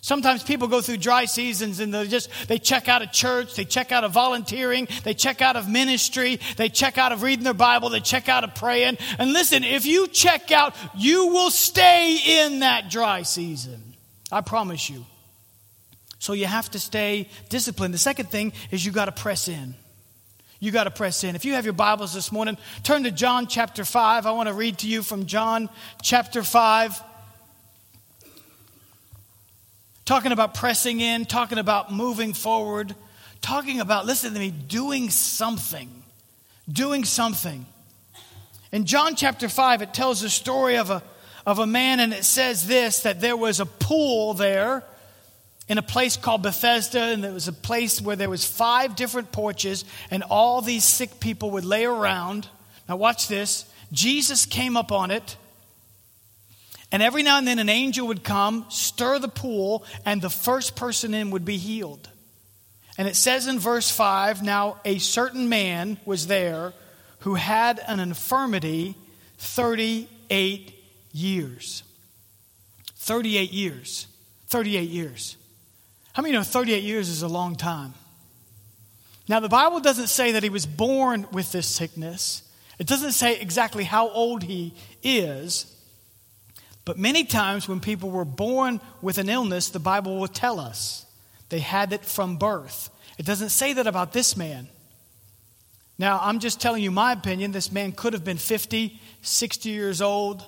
Sometimes 0.00 0.42
people 0.42 0.68
go 0.68 0.80
through 0.80 0.98
dry 0.98 1.26
seasons 1.26 1.80
and 1.80 1.92
they 1.92 2.06
just 2.06 2.30
they 2.48 2.58
check 2.58 2.88
out 2.88 3.02
of 3.02 3.12
church, 3.12 3.56
they 3.56 3.66
check 3.66 3.92
out 3.92 4.04
of 4.04 4.12
volunteering, 4.12 4.88
they 5.04 5.12
check 5.12 5.42
out 5.42 5.56
of 5.56 5.68
ministry, 5.68 6.40
they 6.56 6.70
check 6.70 6.96
out 6.96 7.12
of 7.12 7.20
reading 7.20 7.44
their 7.44 7.52
Bible, 7.52 7.90
they 7.90 8.00
check 8.00 8.26
out 8.26 8.42
of 8.42 8.54
praying. 8.54 8.96
And 9.18 9.34
listen, 9.34 9.64
if 9.64 9.84
you 9.84 10.06
check 10.08 10.50
out, 10.50 10.74
you 10.96 11.26
will 11.26 11.50
stay 11.50 12.46
in 12.46 12.60
that 12.60 12.88
dry 12.88 13.20
season. 13.20 13.87
I 14.30 14.40
promise 14.40 14.90
you. 14.90 15.04
So 16.18 16.32
you 16.32 16.46
have 16.46 16.70
to 16.72 16.78
stay 16.78 17.28
disciplined. 17.48 17.94
The 17.94 17.98
second 17.98 18.26
thing 18.30 18.52
is 18.70 18.84
you 18.84 18.92
got 18.92 19.06
to 19.06 19.12
press 19.12 19.48
in. 19.48 19.74
You 20.60 20.72
got 20.72 20.84
to 20.84 20.90
press 20.90 21.22
in. 21.22 21.36
If 21.36 21.44
you 21.44 21.54
have 21.54 21.64
your 21.64 21.72
Bibles 21.72 22.12
this 22.12 22.32
morning, 22.32 22.58
turn 22.82 23.04
to 23.04 23.12
John 23.12 23.46
chapter 23.46 23.84
5. 23.84 24.26
I 24.26 24.32
want 24.32 24.48
to 24.48 24.54
read 24.54 24.78
to 24.78 24.88
you 24.88 25.02
from 25.02 25.26
John 25.26 25.68
chapter 26.02 26.42
5. 26.42 27.00
Talking 30.04 30.32
about 30.32 30.54
pressing 30.54 31.00
in, 31.00 31.26
talking 31.26 31.58
about 31.58 31.92
moving 31.92 32.32
forward, 32.32 32.94
talking 33.40 33.80
about, 33.80 34.04
listen 34.04 34.32
to 34.32 34.38
me, 34.40 34.50
doing 34.50 35.10
something. 35.10 35.90
Doing 36.70 37.04
something. 37.04 37.64
In 38.72 38.84
John 38.84 39.14
chapter 39.14 39.48
5, 39.48 39.82
it 39.82 39.94
tells 39.94 40.22
the 40.22 40.30
story 40.30 40.76
of 40.76 40.90
a 40.90 41.02
of 41.48 41.58
a 41.58 41.66
man, 41.66 41.98
and 41.98 42.12
it 42.12 42.26
says 42.26 42.66
this 42.66 43.00
that 43.00 43.22
there 43.22 43.36
was 43.36 43.58
a 43.58 43.64
pool 43.64 44.34
there 44.34 44.84
in 45.66 45.78
a 45.78 45.82
place 45.82 46.18
called 46.18 46.42
Bethesda, 46.42 47.00
and 47.00 47.24
there 47.24 47.32
was 47.32 47.48
a 47.48 47.54
place 47.54 48.02
where 48.02 48.16
there 48.16 48.28
was 48.28 48.44
five 48.44 48.94
different 48.94 49.32
porches, 49.32 49.86
and 50.10 50.22
all 50.24 50.60
these 50.60 50.84
sick 50.84 51.20
people 51.20 51.52
would 51.52 51.64
lay 51.64 51.86
around. 51.86 52.46
Now 52.86 52.96
watch 52.96 53.28
this. 53.28 53.64
Jesus 53.92 54.44
came 54.44 54.76
up 54.76 54.92
on 54.92 55.10
it, 55.10 55.38
and 56.92 57.02
every 57.02 57.22
now 57.22 57.38
and 57.38 57.48
then 57.48 57.58
an 57.58 57.70
angel 57.70 58.08
would 58.08 58.24
come, 58.24 58.66
stir 58.68 59.18
the 59.18 59.26
pool, 59.26 59.86
and 60.04 60.20
the 60.20 60.28
first 60.28 60.76
person 60.76 61.14
in 61.14 61.30
would 61.30 61.46
be 61.46 61.56
healed. 61.56 62.10
And 62.98 63.08
it 63.08 63.16
says 63.16 63.46
in 63.46 63.58
verse 63.58 63.90
5 63.90 64.42
now 64.42 64.82
a 64.84 64.98
certain 64.98 65.48
man 65.48 65.96
was 66.04 66.26
there 66.26 66.74
who 67.20 67.36
had 67.36 67.80
an 67.86 68.00
infirmity 68.00 68.96
38 69.38 70.74
years. 71.18 71.82
38 72.96 73.52
years. 73.52 74.06
38 74.48 74.88
years. 74.88 75.36
How 76.12 76.22
many 76.22 76.32
know 76.32 76.42
38 76.42 76.82
years 76.82 77.08
is 77.08 77.22
a 77.22 77.28
long 77.28 77.56
time? 77.56 77.94
Now, 79.28 79.40
the 79.40 79.48
Bible 79.48 79.80
doesn't 79.80 80.06
say 80.06 80.32
that 80.32 80.42
he 80.42 80.48
was 80.48 80.64
born 80.64 81.26
with 81.32 81.52
this 81.52 81.66
sickness. 81.66 82.42
It 82.78 82.86
doesn't 82.86 83.12
say 83.12 83.38
exactly 83.38 83.84
how 83.84 84.08
old 84.08 84.42
he 84.42 84.74
is. 85.02 85.74
But 86.84 86.98
many 86.98 87.24
times 87.24 87.68
when 87.68 87.80
people 87.80 88.10
were 88.10 88.24
born 88.24 88.80
with 89.02 89.18
an 89.18 89.28
illness, 89.28 89.68
the 89.68 89.78
Bible 89.78 90.18
will 90.18 90.28
tell 90.28 90.58
us 90.58 91.04
they 91.50 91.58
had 91.58 91.92
it 91.92 92.04
from 92.04 92.38
birth. 92.38 92.88
It 93.18 93.26
doesn't 93.26 93.50
say 93.50 93.74
that 93.74 93.86
about 93.86 94.12
this 94.12 94.36
man. 94.36 94.68
Now, 95.98 96.20
I'm 96.22 96.38
just 96.38 96.60
telling 96.60 96.82
you 96.82 96.90
my 96.90 97.12
opinion. 97.12 97.52
This 97.52 97.70
man 97.72 97.92
could 97.92 98.12
have 98.12 98.24
been 98.24 98.38
50, 98.38 98.98
60 99.20 99.68
years 99.68 100.00
old. 100.00 100.44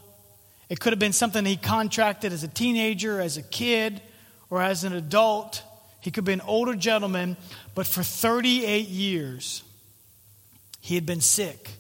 It 0.71 0.79
could 0.79 0.93
have 0.93 1.01
been 1.01 1.13
something 1.13 1.45
he 1.45 1.57
contracted 1.57 2.33
as 2.33 2.45
a 2.45 2.49
teenager, 2.49 3.21
as 3.21 3.37
a 3.37 3.43
kid, 3.43 4.01
or 4.49 4.63
as 4.63 4.85
an 4.85 4.95
adult. 4.95 5.63
He 6.01 6.11
could 6.11 6.25
be 6.25 6.33
an 6.33 6.41
older 6.41 6.75
gentleman, 6.75 7.37
but 7.75 7.87
for 7.87 8.03
38 8.03 8.89
years, 8.89 9.63
he 10.81 10.95
had 10.95 11.05
been 11.05 11.21
sick 11.21 11.71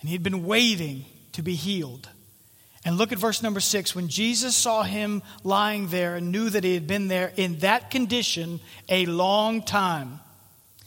and 0.00 0.10
he'd 0.10 0.22
been 0.22 0.44
waiting 0.44 1.04
to 1.32 1.42
be 1.42 1.54
healed. 1.54 2.08
And 2.84 2.98
look 2.98 3.12
at 3.12 3.18
verse 3.18 3.42
number 3.42 3.60
six. 3.60 3.94
When 3.94 4.08
Jesus 4.08 4.56
saw 4.56 4.82
him 4.82 5.22
lying 5.44 5.86
there 5.88 6.16
and 6.16 6.32
knew 6.32 6.50
that 6.50 6.64
he 6.64 6.74
had 6.74 6.88
been 6.88 7.08
there 7.08 7.32
in 7.36 7.60
that 7.60 7.90
condition 7.90 8.58
a 8.88 9.06
long 9.06 9.62
time, 9.62 10.18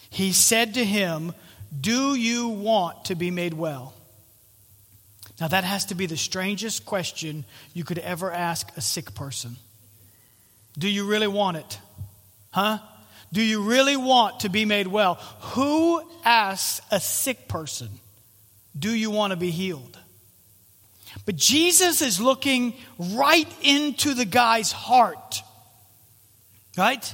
he 0.09 0.33
said 0.33 0.73
to 0.73 0.83
him, 0.83 1.33
Do 1.79 2.15
you 2.15 2.49
want 2.49 3.05
to 3.05 3.15
be 3.15 3.31
made 3.31 3.53
well? 3.53 3.94
Now, 5.39 5.49
that 5.49 5.63
has 5.63 5.85
to 5.85 5.95
be 5.95 6.05
the 6.05 6.17
strangest 6.17 6.85
question 6.85 7.43
you 7.73 7.83
could 7.83 7.99
ever 7.99 8.31
ask 8.31 8.71
a 8.77 8.81
sick 8.81 9.13
person. 9.13 9.57
Do 10.77 10.87
you 10.87 11.05
really 11.05 11.27
want 11.27 11.57
it? 11.57 11.79
Huh? 12.51 12.79
Do 13.33 13.41
you 13.41 13.63
really 13.63 13.97
want 13.97 14.41
to 14.41 14.49
be 14.49 14.63
made 14.63 14.87
well? 14.87 15.15
Who 15.53 16.01
asks 16.23 16.85
a 16.89 16.99
sick 17.01 17.47
person, 17.47 17.89
Do 18.77 18.91
you 18.91 19.11
want 19.11 19.31
to 19.31 19.37
be 19.37 19.51
healed? 19.51 19.97
But 21.25 21.35
Jesus 21.35 22.01
is 22.01 22.19
looking 22.19 22.73
right 22.97 23.47
into 23.61 24.13
the 24.13 24.25
guy's 24.25 24.71
heart. 24.71 25.41
Right? 26.77 27.13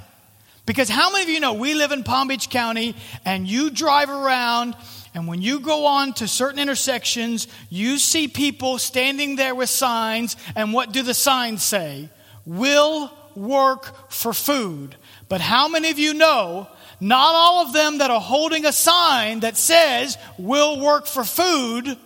Because 0.71 0.87
how 0.87 1.11
many 1.11 1.23
of 1.23 1.29
you 1.29 1.41
know 1.41 1.51
we 1.51 1.73
live 1.73 1.91
in 1.91 2.05
Palm 2.05 2.29
Beach 2.29 2.49
County 2.49 2.95
and 3.25 3.45
you 3.45 3.71
drive 3.71 4.09
around 4.09 4.73
and 5.13 5.27
when 5.27 5.41
you 5.41 5.59
go 5.59 5.85
on 5.85 6.13
to 6.13 6.29
certain 6.29 6.59
intersections, 6.59 7.49
you 7.69 7.97
see 7.97 8.29
people 8.29 8.77
standing 8.77 9.35
there 9.35 9.53
with 9.53 9.69
signs, 9.69 10.37
and 10.55 10.71
what 10.71 10.93
do 10.93 11.03
the 11.03 11.13
signs 11.13 11.61
say? 11.61 12.09
Will 12.45 13.11
work 13.35 14.09
for 14.09 14.31
food. 14.31 14.95
But 15.27 15.41
how 15.41 15.67
many 15.67 15.91
of 15.91 15.99
you 15.99 16.13
know 16.13 16.69
not 17.01 17.35
all 17.35 17.67
of 17.67 17.73
them 17.73 17.97
that 17.97 18.09
are 18.09 18.21
holding 18.21 18.65
a 18.65 18.71
sign 18.71 19.41
that 19.41 19.57
says 19.57 20.17
will 20.37 20.79
work 20.79 21.05
for 21.05 21.25
food 21.25 21.97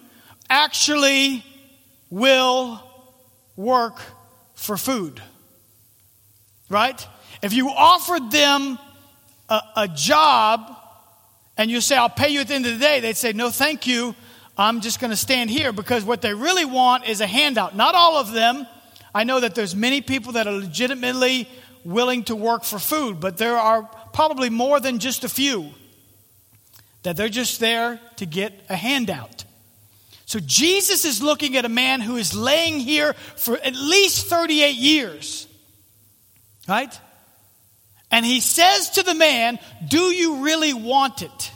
actually 0.49 1.45
will 2.09 2.81
work 3.55 4.01
for 4.55 4.75
food? 4.75 5.21
Right? 6.67 7.07
If 7.45 7.53
you 7.53 7.69
offered 7.69 8.31
them 8.31 8.79
a, 9.49 9.61
a 9.75 9.87
job 9.87 10.75
and 11.55 11.69
you 11.69 11.79
say, 11.79 11.95
I'll 11.95 12.09
pay 12.09 12.29
you 12.29 12.39
at 12.39 12.47
the 12.47 12.55
end 12.55 12.65
of 12.65 12.73
the 12.73 12.79
day, 12.79 13.01
they'd 13.01 13.15
say, 13.15 13.33
No, 13.33 13.51
thank 13.51 13.85
you. 13.85 14.15
I'm 14.57 14.81
just 14.81 14.99
going 14.99 15.11
to 15.11 15.15
stand 15.15 15.51
here 15.51 15.71
because 15.71 16.03
what 16.03 16.23
they 16.23 16.33
really 16.33 16.65
want 16.65 17.07
is 17.07 17.21
a 17.21 17.27
handout. 17.27 17.75
Not 17.75 17.93
all 17.93 18.15
of 18.15 18.31
them. 18.31 18.65
I 19.13 19.25
know 19.25 19.39
that 19.41 19.53
there's 19.53 19.75
many 19.75 20.01
people 20.01 20.31
that 20.31 20.47
are 20.47 20.53
legitimately 20.53 21.47
willing 21.83 22.23
to 22.23 22.35
work 22.35 22.63
for 22.63 22.79
food, 22.79 23.19
but 23.19 23.37
there 23.37 23.57
are 23.57 23.83
probably 24.11 24.49
more 24.49 24.79
than 24.79 24.97
just 24.97 25.23
a 25.23 25.29
few 25.29 25.69
that 27.03 27.15
they're 27.15 27.29
just 27.29 27.59
there 27.59 27.99
to 28.15 28.25
get 28.25 28.59
a 28.69 28.75
handout. 28.75 29.45
So 30.25 30.39
Jesus 30.39 31.05
is 31.05 31.21
looking 31.21 31.55
at 31.57 31.63
a 31.63 31.69
man 31.69 32.01
who 32.01 32.15
is 32.15 32.33
laying 32.33 32.79
here 32.79 33.13
for 33.35 33.55
at 33.57 33.75
least 33.75 34.25
38 34.25 34.75
years. 34.75 35.45
Right? 36.67 36.99
And 38.11 38.25
he 38.25 38.39
says 38.39 38.91
to 38.91 39.03
the 39.03 39.15
man, 39.15 39.59
Do 39.87 40.11
you 40.11 40.43
really 40.43 40.73
want 40.73 41.21
it? 41.21 41.51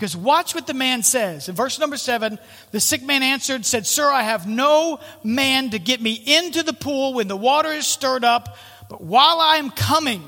Because 0.00 0.16
watch 0.16 0.54
what 0.54 0.66
the 0.66 0.72
man 0.72 1.02
says. 1.02 1.50
In 1.50 1.54
verse 1.54 1.78
number 1.78 1.98
seven, 1.98 2.38
the 2.70 2.80
sick 2.80 3.02
man 3.02 3.22
answered, 3.22 3.66
said, 3.66 3.86
Sir, 3.86 4.10
I 4.10 4.22
have 4.22 4.48
no 4.48 4.98
man 5.22 5.70
to 5.70 5.78
get 5.78 6.00
me 6.00 6.14
into 6.14 6.62
the 6.62 6.72
pool 6.72 7.12
when 7.12 7.28
the 7.28 7.36
water 7.36 7.68
is 7.68 7.86
stirred 7.86 8.24
up, 8.24 8.56
but 8.88 9.02
while 9.02 9.40
I 9.40 9.56
am 9.56 9.70
coming, 9.70 10.24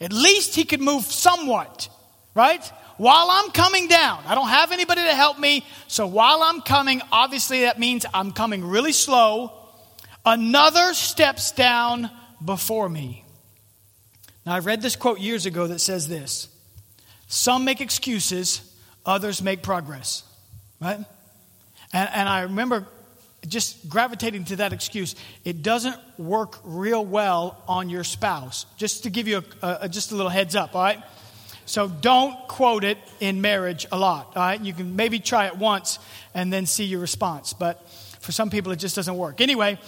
at 0.00 0.12
least 0.12 0.54
he 0.54 0.64
could 0.64 0.80
move 0.80 1.04
somewhat, 1.06 1.88
right? 2.34 2.64
While 2.98 3.30
I'm 3.30 3.50
coming 3.50 3.88
down, 3.88 4.22
I 4.26 4.36
don't 4.36 4.48
have 4.48 4.70
anybody 4.70 5.02
to 5.02 5.14
help 5.14 5.36
me, 5.36 5.64
so 5.88 6.06
while 6.06 6.42
I'm 6.44 6.60
coming, 6.60 7.02
obviously 7.10 7.62
that 7.62 7.80
means 7.80 8.06
I'm 8.14 8.30
coming 8.30 8.64
really 8.64 8.92
slow. 8.92 9.52
Another 10.24 10.94
steps 10.94 11.50
down 11.50 12.10
before 12.44 12.88
me. 12.88 13.24
Now, 14.46 14.54
I've 14.54 14.66
read 14.66 14.82
this 14.82 14.96
quote 14.96 15.20
years 15.20 15.46
ago 15.46 15.66
that 15.66 15.80
says 15.80 16.08
this 16.08 16.48
Some 17.26 17.64
make 17.64 17.80
excuses, 17.80 18.62
others 19.04 19.42
make 19.42 19.62
progress. 19.62 20.24
Right? 20.80 20.98
And, 21.92 22.08
and 22.12 22.28
I 22.28 22.42
remember 22.42 22.86
just 23.48 23.88
gravitating 23.88 24.44
to 24.46 24.56
that 24.56 24.72
excuse. 24.72 25.14
It 25.44 25.62
doesn't 25.62 25.96
work 26.18 26.58
real 26.62 27.04
well 27.04 27.62
on 27.66 27.88
your 27.88 28.04
spouse. 28.04 28.66
Just 28.76 29.04
to 29.04 29.10
give 29.10 29.26
you 29.26 29.42
a, 29.62 29.78
a, 29.82 29.88
just 29.88 30.12
a 30.12 30.14
little 30.14 30.30
heads 30.30 30.54
up, 30.54 30.74
all 30.74 30.82
right? 30.82 31.02
So 31.66 31.88
don't 31.88 32.36
quote 32.48 32.84
it 32.84 32.98
in 33.20 33.40
marriage 33.40 33.86
a 33.92 33.98
lot, 33.98 34.36
all 34.36 34.42
right? 34.42 34.60
You 34.60 34.72
can 34.72 34.96
maybe 34.96 35.20
try 35.20 35.46
it 35.46 35.56
once 35.56 35.98
and 36.34 36.52
then 36.52 36.66
see 36.66 36.84
your 36.84 37.00
response. 37.00 37.52
But 37.52 37.88
for 38.20 38.32
some 38.32 38.50
people, 38.50 38.72
it 38.72 38.76
just 38.76 38.96
doesn't 38.96 39.16
work. 39.16 39.40
Anyway, 39.40 39.78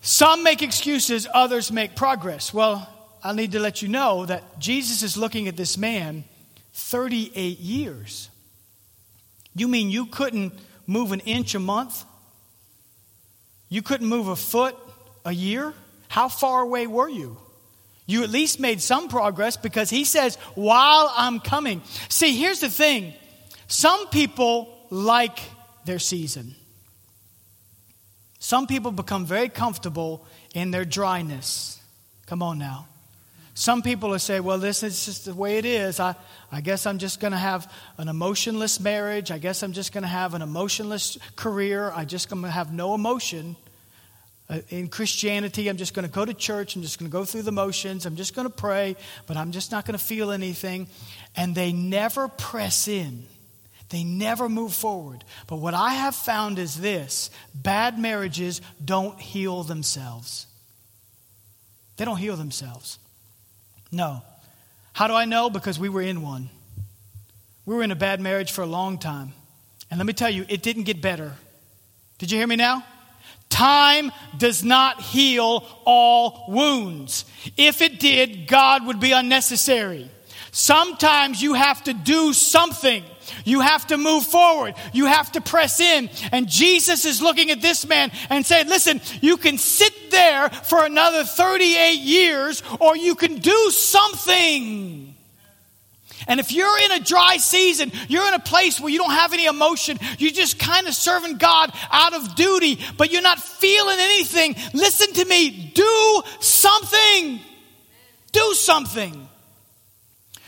some 0.00 0.42
make 0.42 0.62
excuses, 0.62 1.26
others 1.32 1.72
make 1.72 1.96
progress. 1.96 2.54
Well, 2.54 2.88
I 3.22 3.32
need 3.32 3.52
to 3.52 3.60
let 3.60 3.82
you 3.82 3.88
know 3.88 4.26
that 4.26 4.58
Jesus 4.58 5.02
is 5.02 5.16
looking 5.16 5.48
at 5.48 5.56
this 5.56 5.76
man 5.76 6.24
38 6.72 7.58
years. 7.58 8.30
You 9.54 9.68
mean 9.68 9.90
you 9.90 10.06
couldn't 10.06 10.54
move 10.86 11.12
an 11.12 11.20
inch 11.20 11.54
a 11.54 11.58
month? 11.58 12.04
You 13.68 13.82
couldn't 13.82 14.08
move 14.08 14.28
a 14.28 14.36
foot 14.36 14.76
a 15.24 15.32
year? 15.32 15.74
How 16.08 16.28
far 16.28 16.62
away 16.62 16.86
were 16.86 17.08
you? 17.08 17.36
You 18.06 18.24
at 18.24 18.30
least 18.30 18.58
made 18.58 18.80
some 18.80 19.08
progress 19.08 19.56
because 19.56 19.90
he 19.90 20.04
says, 20.04 20.36
while 20.56 21.12
I'm 21.16 21.38
coming. 21.38 21.82
See, 22.08 22.36
here's 22.36 22.60
the 22.60 22.70
thing 22.70 23.14
some 23.68 24.08
people 24.08 24.76
like 24.90 25.38
their 25.84 26.00
season. 26.00 26.56
Some 28.40 28.66
people 28.66 28.90
become 28.90 29.26
very 29.26 29.48
comfortable 29.48 30.26
in 30.54 30.72
their 30.72 30.84
dryness. 30.84 31.78
Come 32.26 32.42
on 32.42 32.58
now. 32.58 32.88
Some 33.54 33.82
people 33.82 34.10
will 34.10 34.18
say, 34.18 34.40
well, 34.40 34.58
this 34.58 34.82
is 34.82 35.04
just 35.04 35.24
the 35.24 35.34
way 35.34 35.58
it 35.58 35.64
is. 35.64 36.00
I, 36.00 36.14
I 36.52 36.60
guess 36.60 36.86
I'm 36.86 36.98
just 36.98 37.20
going 37.20 37.32
to 37.32 37.38
have 37.38 37.70
an 37.98 38.08
emotionless 38.08 38.80
marriage. 38.80 39.30
I 39.30 39.38
guess 39.38 39.62
I'm 39.62 39.72
just 39.72 39.92
going 39.92 40.02
to 40.02 40.08
have 40.08 40.34
an 40.34 40.42
emotionless 40.42 41.18
career. 41.36 41.92
I 41.94 42.04
just 42.04 42.30
going 42.30 42.42
to 42.42 42.50
have 42.50 42.72
no 42.72 42.94
emotion. 42.94 43.56
Uh, 44.48 44.60
in 44.68 44.88
Christianity, 44.88 45.68
I'm 45.68 45.76
just 45.76 45.94
going 45.94 46.06
to 46.06 46.12
go 46.12 46.24
to 46.24 46.34
church. 46.34 46.74
I'm 46.74 46.82
just 46.82 46.98
going 46.98 47.10
to 47.10 47.12
go 47.12 47.24
through 47.24 47.42
the 47.42 47.52
motions. 47.52 48.06
I'm 48.06 48.16
just 48.16 48.34
going 48.34 48.48
to 48.48 48.54
pray, 48.54 48.96
but 49.26 49.36
I'm 49.36 49.52
just 49.52 49.70
not 49.70 49.84
going 49.84 49.98
to 49.98 50.04
feel 50.04 50.30
anything. 50.30 50.88
And 51.36 51.54
they 51.54 51.72
never 51.72 52.28
press 52.28 52.88
in. 52.88 53.26
They 53.90 54.04
never 54.04 54.48
move 54.48 54.72
forward. 54.72 55.24
But 55.48 55.56
what 55.56 55.74
I 55.74 55.94
have 55.94 56.14
found 56.14 56.58
is 56.58 56.80
this 56.80 57.30
bad 57.54 57.98
marriages 57.98 58.60
don't 58.84 59.20
heal 59.20 59.64
themselves. 59.64 60.46
They 61.96 62.04
don't 62.04 62.16
heal 62.16 62.36
themselves. 62.36 62.98
No. 63.92 64.22
How 64.92 65.08
do 65.08 65.14
I 65.14 65.24
know? 65.24 65.50
Because 65.50 65.78
we 65.78 65.88
were 65.88 66.02
in 66.02 66.22
one. 66.22 66.50
We 67.66 67.74
were 67.74 67.82
in 67.82 67.90
a 67.90 67.96
bad 67.96 68.20
marriage 68.20 68.52
for 68.52 68.62
a 68.62 68.66
long 68.66 68.98
time. 68.98 69.32
And 69.90 69.98
let 69.98 70.06
me 70.06 70.12
tell 70.12 70.30
you, 70.30 70.46
it 70.48 70.62
didn't 70.62 70.84
get 70.84 71.00
better. 71.00 71.32
Did 72.18 72.30
you 72.30 72.38
hear 72.38 72.46
me 72.46 72.56
now? 72.56 72.84
Time 73.48 74.12
does 74.38 74.62
not 74.62 75.00
heal 75.00 75.66
all 75.84 76.46
wounds. 76.48 77.24
If 77.56 77.82
it 77.82 77.98
did, 77.98 78.46
God 78.46 78.86
would 78.86 79.00
be 79.00 79.12
unnecessary. 79.12 80.10
Sometimes 80.52 81.42
you 81.42 81.54
have 81.54 81.82
to 81.84 81.92
do 81.92 82.32
something. 82.32 83.04
You 83.44 83.60
have 83.60 83.86
to 83.88 83.96
move 83.96 84.24
forward. 84.24 84.74
You 84.92 85.06
have 85.06 85.32
to 85.32 85.40
press 85.40 85.80
in. 85.80 86.10
And 86.32 86.48
Jesus 86.48 87.04
is 87.04 87.22
looking 87.22 87.50
at 87.50 87.60
this 87.60 87.86
man 87.86 88.10
and 88.28 88.44
saying, 88.44 88.68
listen, 88.68 89.00
you 89.20 89.36
can 89.36 89.58
sit 89.58 90.10
there 90.10 90.48
for 90.48 90.84
another 90.84 91.24
38 91.24 91.98
years 91.98 92.62
or 92.80 92.96
you 92.96 93.14
can 93.14 93.38
do 93.38 93.70
something. 93.70 95.14
And 96.26 96.38
if 96.38 96.52
you're 96.52 96.78
in 96.78 96.92
a 96.92 97.00
dry 97.00 97.38
season, 97.38 97.92
you're 98.08 98.26
in 98.26 98.34
a 98.34 98.40
place 98.40 98.80
where 98.80 98.90
you 98.90 98.98
don't 98.98 99.10
have 99.10 99.32
any 99.32 99.46
emotion, 99.46 99.98
you're 100.18 100.30
just 100.30 100.58
kind 100.58 100.86
of 100.86 100.94
serving 100.94 101.38
God 101.38 101.72
out 101.90 102.14
of 102.14 102.34
duty, 102.34 102.78
but 102.96 103.10
you're 103.10 103.22
not 103.22 103.40
feeling 103.40 103.96
anything, 103.98 104.54
listen 104.74 105.12
to 105.14 105.24
me, 105.24 105.72
do 105.74 106.22
something. 106.40 107.40
Do 108.32 108.54
something. 108.54 109.28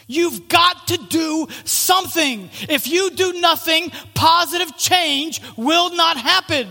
You've 0.07 0.49
got 0.49 0.89
to 0.89 0.97
do 0.97 1.49
something. 1.65 2.51
If 2.69 2.87
you 2.87 3.11
do 3.11 3.41
nothing, 3.41 3.91
positive 4.15 4.77
change 4.77 5.41
will 5.57 5.95
not 5.95 6.17
happen. 6.17 6.69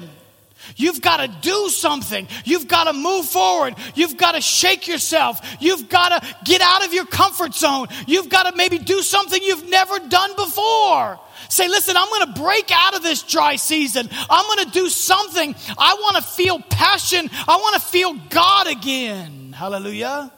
You've 0.76 1.02
got 1.02 1.18
to 1.18 1.28
do 1.28 1.70
something. 1.70 2.28
You've 2.46 2.68
got 2.68 2.86
to 2.86 2.94
move 2.94 3.26
forward. 3.26 3.76
You've 3.96 4.18
got 4.18 4.34
to 4.34 4.42
shake 4.42 4.88
yourself. 4.88 5.40
You've 5.60 5.90
got 5.90 6.22
to 6.22 6.36
get 6.44 6.62
out 6.62 6.86
of 6.86 6.94
your 6.94 7.06
comfort 7.06 7.54
zone. 7.54 7.88
You've 8.08 8.30
got 8.30 8.50
to 8.50 8.56
maybe 8.56 8.78
do 8.78 9.02
something 9.02 9.42
you've 9.42 9.70
never 9.70 10.00
done 10.00 10.36
before. 10.36 11.20
Say, 11.50 11.68
listen, 11.68 11.98
I'm 11.98 12.08
going 12.10 12.34
to 12.34 12.42
break 12.42 12.72
out 12.72 12.96
of 12.96 13.04
this 13.04 13.24
dry 13.24 13.56
season. 13.56 14.10
I'm 14.30 14.46
going 14.46 14.66
to 14.66 14.72
do 14.72 14.90
something. 14.90 15.56
I 15.78 15.96
want 15.96 16.18
to 16.18 16.24
feel 16.24 16.60
passion. 16.60 17.30
I 17.48 17.58
want 17.58 17.82
to 17.82 17.82
feel 17.82 18.14
God 18.30 18.68
again. 18.68 19.54
Hallelujah. 19.54 20.32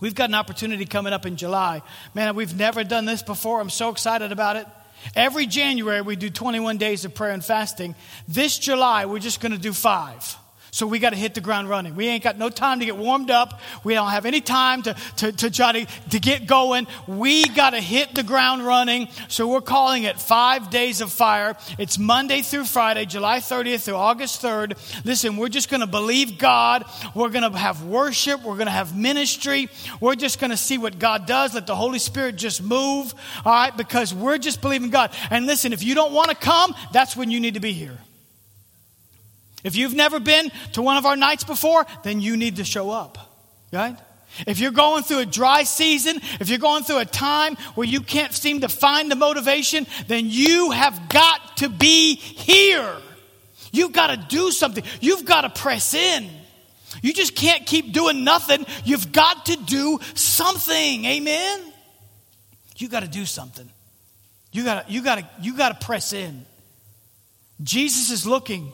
We've 0.00 0.14
got 0.14 0.30
an 0.30 0.34
opportunity 0.34 0.84
coming 0.84 1.12
up 1.12 1.26
in 1.26 1.36
July. 1.36 1.82
Man, 2.14 2.34
we've 2.34 2.56
never 2.56 2.84
done 2.84 3.04
this 3.04 3.22
before. 3.22 3.60
I'm 3.60 3.70
so 3.70 3.90
excited 3.90 4.32
about 4.32 4.56
it. 4.56 4.66
Every 5.14 5.46
January, 5.46 6.00
we 6.02 6.16
do 6.16 6.30
21 6.30 6.78
days 6.78 7.04
of 7.04 7.14
prayer 7.14 7.32
and 7.32 7.44
fasting. 7.44 7.94
This 8.26 8.58
July, 8.58 9.06
we're 9.06 9.18
just 9.18 9.40
going 9.40 9.52
to 9.52 9.58
do 9.58 9.72
five. 9.72 10.36
So 10.76 10.86
we 10.86 10.98
got 10.98 11.10
to 11.10 11.16
hit 11.16 11.32
the 11.32 11.40
ground 11.40 11.70
running. 11.70 11.96
We 11.96 12.06
ain't 12.06 12.22
got 12.22 12.36
no 12.36 12.50
time 12.50 12.80
to 12.80 12.84
get 12.84 12.98
warmed 12.98 13.30
up. 13.30 13.60
We 13.82 13.94
don't 13.94 14.10
have 14.10 14.26
any 14.26 14.42
time 14.42 14.82
to, 14.82 14.94
to, 15.16 15.32
to 15.32 15.50
try 15.50 15.72
to, 15.72 15.86
to 16.10 16.20
get 16.20 16.46
going. 16.46 16.86
We 17.06 17.48
got 17.48 17.70
to 17.70 17.80
hit 17.80 18.14
the 18.14 18.22
ground 18.22 18.62
running. 18.62 19.08
So 19.28 19.48
we're 19.48 19.62
calling 19.62 20.02
it 20.02 20.20
Five 20.20 20.68
Days 20.68 21.00
of 21.00 21.10
Fire. 21.10 21.56
It's 21.78 21.98
Monday 21.98 22.42
through 22.42 22.66
Friday, 22.66 23.06
July 23.06 23.38
30th 23.38 23.86
through 23.86 23.94
August 23.94 24.42
3rd. 24.42 24.76
Listen, 25.06 25.38
we're 25.38 25.48
just 25.48 25.70
going 25.70 25.80
to 25.80 25.86
believe 25.86 26.36
God. 26.36 26.84
We're 27.14 27.30
going 27.30 27.50
to 27.50 27.56
have 27.56 27.82
worship. 27.82 28.42
We're 28.42 28.56
going 28.56 28.66
to 28.66 28.70
have 28.70 28.94
ministry. 28.94 29.70
We're 29.98 30.14
just 30.14 30.38
going 30.38 30.50
to 30.50 30.58
see 30.58 30.76
what 30.76 30.98
God 30.98 31.24
does. 31.24 31.54
Let 31.54 31.66
the 31.66 31.74
Holy 31.74 31.98
Spirit 31.98 32.36
just 32.36 32.62
move. 32.62 33.14
All 33.46 33.52
right, 33.52 33.74
because 33.74 34.12
we're 34.12 34.36
just 34.36 34.60
believing 34.60 34.90
God. 34.90 35.10
And 35.30 35.46
listen, 35.46 35.72
if 35.72 35.82
you 35.82 35.94
don't 35.94 36.12
want 36.12 36.28
to 36.28 36.36
come, 36.36 36.74
that's 36.92 37.16
when 37.16 37.30
you 37.30 37.40
need 37.40 37.54
to 37.54 37.60
be 37.60 37.72
here. 37.72 37.96
If 39.66 39.74
you've 39.74 39.94
never 39.94 40.20
been 40.20 40.52
to 40.74 40.82
one 40.82 40.96
of 40.96 41.06
our 41.06 41.16
nights 41.16 41.42
before, 41.42 41.84
then 42.04 42.20
you 42.20 42.36
need 42.36 42.56
to 42.56 42.64
show 42.64 42.88
up, 42.88 43.18
right? 43.72 43.98
If 44.46 44.60
you're 44.60 44.70
going 44.70 45.02
through 45.02 45.18
a 45.18 45.26
dry 45.26 45.64
season, 45.64 46.20
if 46.38 46.48
you're 46.48 46.60
going 46.60 46.84
through 46.84 46.98
a 46.98 47.04
time 47.04 47.56
where 47.74 47.86
you 47.86 48.00
can't 48.00 48.32
seem 48.32 48.60
to 48.60 48.68
find 48.68 49.10
the 49.10 49.16
motivation, 49.16 49.88
then 50.06 50.26
you 50.28 50.70
have 50.70 51.08
got 51.08 51.56
to 51.56 51.68
be 51.68 52.14
here. 52.14 52.96
You've 53.72 53.92
got 53.92 54.06
to 54.06 54.16
do 54.16 54.52
something. 54.52 54.84
You've 55.00 55.24
got 55.24 55.40
to 55.40 55.50
press 55.50 55.94
in. 55.94 56.30
You 57.02 57.12
just 57.12 57.34
can't 57.34 57.66
keep 57.66 57.92
doing 57.92 58.22
nothing. 58.22 58.66
You've 58.84 59.10
got 59.10 59.46
to 59.46 59.56
do 59.56 59.98
something. 60.14 61.04
Amen. 61.06 61.72
You 62.76 62.88
got 62.88 63.00
to 63.00 63.08
do 63.08 63.24
something. 63.24 63.68
You 64.52 64.62
got 64.62 64.86
to 64.86 64.92
you 64.92 65.02
got 65.02 65.18
to 65.18 65.28
you 65.42 65.56
got 65.56 65.80
to 65.80 65.84
press 65.84 66.12
in. 66.12 66.46
Jesus 67.64 68.12
is 68.12 68.28
looking 68.28 68.72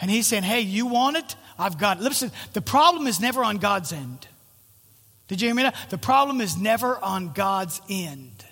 and 0.00 0.10
he's 0.10 0.26
saying, 0.26 0.44
Hey, 0.44 0.60
you 0.60 0.86
want 0.86 1.16
it? 1.16 1.36
I've 1.58 1.78
got 1.78 1.98
it. 1.98 2.02
Listen, 2.02 2.30
the 2.52 2.62
problem 2.62 3.06
is 3.06 3.20
never 3.20 3.42
on 3.42 3.58
God's 3.58 3.92
end. 3.92 4.26
Did 5.26 5.40
you 5.40 5.48
hear 5.48 5.54
me? 5.54 5.64
Now? 5.64 5.72
The 5.90 5.98
problem 5.98 6.40
is 6.40 6.56
never 6.56 6.96
on 6.96 7.32
God's 7.32 7.80
end. 7.88 8.44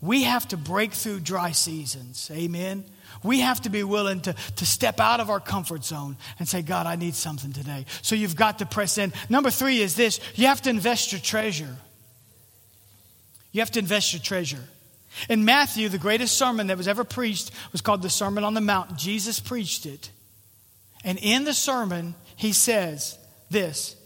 We 0.00 0.22
have 0.22 0.46
to 0.48 0.56
break 0.56 0.92
through 0.92 1.20
dry 1.20 1.50
seasons. 1.50 2.30
Amen. 2.32 2.84
We 3.24 3.40
have 3.40 3.60
to 3.62 3.70
be 3.70 3.82
willing 3.82 4.20
to, 4.22 4.34
to 4.56 4.66
step 4.66 5.00
out 5.00 5.18
of 5.18 5.28
our 5.28 5.40
comfort 5.40 5.84
zone 5.84 6.16
and 6.38 6.46
say, 6.46 6.62
God, 6.62 6.86
I 6.86 6.94
need 6.94 7.16
something 7.16 7.52
today. 7.52 7.86
So 8.02 8.14
you've 8.14 8.36
got 8.36 8.60
to 8.60 8.66
press 8.66 8.96
in. 8.96 9.12
Number 9.28 9.50
three 9.50 9.80
is 9.80 9.96
this 9.96 10.20
you 10.36 10.46
have 10.46 10.62
to 10.62 10.70
invest 10.70 11.10
your 11.10 11.20
treasure. 11.20 11.76
You 13.50 13.60
have 13.60 13.72
to 13.72 13.80
invest 13.80 14.12
your 14.12 14.22
treasure. 14.22 14.62
In 15.28 15.44
Matthew, 15.44 15.88
the 15.88 15.98
greatest 15.98 16.36
sermon 16.36 16.68
that 16.68 16.76
was 16.76 16.86
ever 16.86 17.02
preached 17.02 17.50
was 17.72 17.80
called 17.80 18.02
the 18.02 18.10
Sermon 18.10 18.44
on 18.44 18.54
the 18.54 18.60
Mount. 18.60 18.96
Jesus 18.96 19.40
preached 19.40 19.86
it. 19.86 20.10
And 21.04 21.18
in 21.18 21.44
the 21.44 21.54
sermon, 21.54 22.14
he 22.36 22.52
says 22.52 23.18
this 23.50 23.96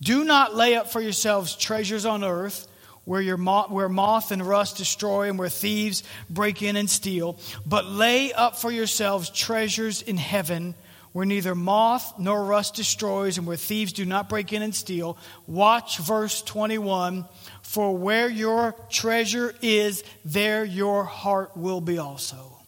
Do 0.00 0.24
not 0.24 0.54
lay 0.54 0.74
up 0.74 0.90
for 0.90 1.00
yourselves 1.00 1.56
treasures 1.56 2.06
on 2.06 2.24
earth 2.24 2.66
where, 3.04 3.20
your 3.20 3.36
where 3.36 3.88
moth 3.88 4.30
and 4.30 4.46
rust 4.46 4.76
destroy 4.76 5.28
and 5.28 5.38
where 5.38 5.48
thieves 5.48 6.02
break 6.28 6.62
in 6.62 6.76
and 6.76 6.88
steal, 6.88 7.38
but 7.66 7.86
lay 7.86 8.32
up 8.32 8.56
for 8.56 8.70
yourselves 8.70 9.30
treasures 9.30 10.02
in 10.02 10.16
heaven 10.16 10.74
where 11.12 11.26
neither 11.26 11.54
moth 11.54 12.18
nor 12.18 12.44
rust 12.44 12.74
destroys 12.74 13.36
and 13.36 13.46
where 13.46 13.56
thieves 13.56 13.92
do 13.92 14.04
not 14.04 14.28
break 14.28 14.52
in 14.52 14.62
and 14.62 14.74
steal. 14.74 15.18
Watch 15.46 15.98
verse 15.98 16.40
21 16.42 17.24
For 17.62 17.96
where 17.96 18.28
your 18.28 18.76
treasure 18.90 19.54
is, 19.60 20.04
there 20.24 20.64
your 20.64 21.04
heart 21.04 21.56
will 21.56 21.80
be 21.80 21.98
also. 21.98 22.59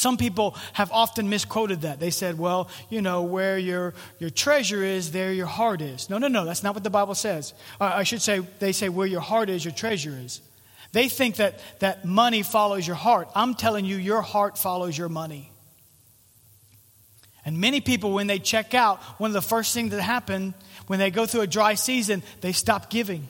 Some 0.00 0.16
people 0.16 0.56
have 0.72 0.90
often 0.92 1.28
misquoted 1.28 1.82
that. 1.82 2.00
They 2.00 2.08
said, 2.08 2.38
well, 2.38 2.70
you 2.88 3.02
know, 3.02 3.20
where 3.20 3.58
your, 3.58 3.92
your 4.18 4.30
treasure 4.30 4.82
is, 4.82 5.12
there 5.12 5.30
your 5.30 5.44
heart 5.44 5.82
is. 5.82 6.08
No, 6.08 6.16
no, 6.16 6.26
no, 6.26 6.46
that's 6.46 6.62
not 6.62 6.72
what 6.72 6.84
the 6.84 6.88
Bible 6.88 7.14
says. 7.14 7.52
Uh, 7.78 7.92
I 7.96 8.04
should 8.04 8.22
say, 8.22 8.38
they 8.60 8.72
say, 8.72 8.88
where 8.88 9.06
your 9.06 9.20
heart 9.20 9.50
is, 9.50 9.62
your 9.62 9.74
treasure 9.74 10.18
is. 10.18 10.40
They 10.92 11.10
think 11.10 11.36
that, 11.36 11.60
that 11.80 12.06
money 12.06 12.42
follows 12.42 12.86
your 12.86 12.96
heart. 12.96 13.28
I'm 13.34 13.54
telling 13.54 13.84
you, 13.84 13.96
your 13.96 14.22
heart 14.22 14.56
follows 14.56 14.96
your 14.96 15.10
money. 15.10 15.52
And 17.44 17.58
many 17.58 17.82
people, 17.82 18.14
when 18.14 18.26
they 18.26 18.38
check 18.38 18.72
out, 18.72 19.02
one 19.20 19.28
of 19.28 19.34
the 19.34 19.42
first 19.42 19.74
things 19.74 19.90
that 19.90 20.00
happen 20.00 20.54
when 20.86 20.98
they 20.98 21.10
go 21.10 21.26
through 21.26 21.42
a 21.42 21.46
dry 21.46 21.74
season, 21.74 22.22
they 22.40 22.52
stop 22.52 22.88
giving, 22.88 23.28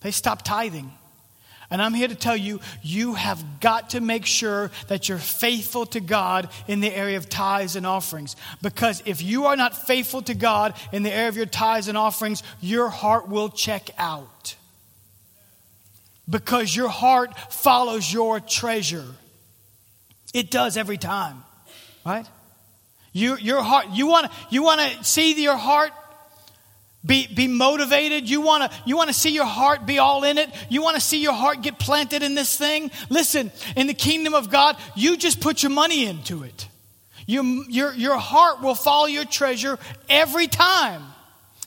they 0.00 0.12
stop 0.12 0.42
tithing. 0.42 0.92
And 1.72 1.80
I'm 1.80 1.94
here 1.94 2.06
to 2.06 2.14
tell 2.14 2.36
you, 2.36 2.60
you 2.82 3.14
have 3.14 3.42
got 3.60 3.90
to 3.90 4.02
make 4.02 4.26
sure 4.26 4.70
that 4.88 5.08
you're 5.08 5.16
faithful 5.16 5.86
to 5.86 6.00
God 6.00 6.50
in 6.68 6.80
the 6.80 6.94
area 6.94 7.16
of 7.16 7.30
tithes 7.30 7.76
and 7.76 7.86
offerings. 7.86 8.36
Because 8.60 9.02
if 9.06 9.22
you 9.22 9.46
are 9.46 9.56
not 9.56 9.74
faithful 9.74 10.20
to 10.22 10.34
God 10.34 10.74
in 10.92 11.02
the 11.02 11.10
area 11.10 11.30
of 11.30 11.36
your 11.38 11.46
tithes 11.46 11.88
and 11.88 11.96
offerings, 11.96 12.42
your 12.60 12.90
heart 12.90 13.26
will 13.26 13.48
check 13.48 13.88
out. 13.96 14.54
Because 16.28 16.76
your 16.76 16.90
heart 16.90 17.38
follows 17.50 18.12
your 18.12 18.38
treasure. 18.38 19.06
It 20.34 20.50
does 20.50 20.76
every 20.76 20.98
time, 20.98 21.42
right? 22.04 22.26
You, 23.14 23.38
your 23.38 23.62
heart, 23.62 23.86
you 23.92 24.06
want 24.06 24.30
to 24.30 24.38
you 24.50 24.62
wanna 24.62 25.02
see 25.04 25.42
your 25.42 25.56
heart 25.56 25.92
be, 27.04 27.26
be 27.26 27.48
motivated. 27.48 28.28
You 28.28 28.40
want 28.40 28.70
to 28.70 28.78
you 28.86 28.96
wanna 28.96 29.12
see 29.12 29.30
your 29.30 29.44
heart 29.44 29.86
be 29.86 29.98
all 29.98 30.24
in 30.24 30.38
it. 30.38 30.48
You 30.68 30.82
want 30.82 30.96
to 30.96 31.00
see 31.00 31.20
your 31.22 31.32
heart 31.32 31.62
get 31.62 31.78
planted 31.78 32.22
in 32.22 32.34
this 32.34 32.56
thing. 32.56 32.90
Listen, 33.08 33.50
in 33.76 33.86
the 33.86 33.94
kingdom 33.94 34.34
of 34.34 34.50
God, 34.50 34.76
you 34.94 35.16
just 35.16 35.40
put 35.40 35.62
your 35.62 35.70
money 35.70 36.06
into 36.06 36.44
it. 36.44 36.68
You, 37.26 37.64
your, 37.68 37.92
your 37.94 38.16
heart 38.16 38.62
will 38.62 38.74
follow 38.74 39.06
your 39.06 39.24
treasure 39.24 39.78
every 40.08 40.46
time. 40.46 41.02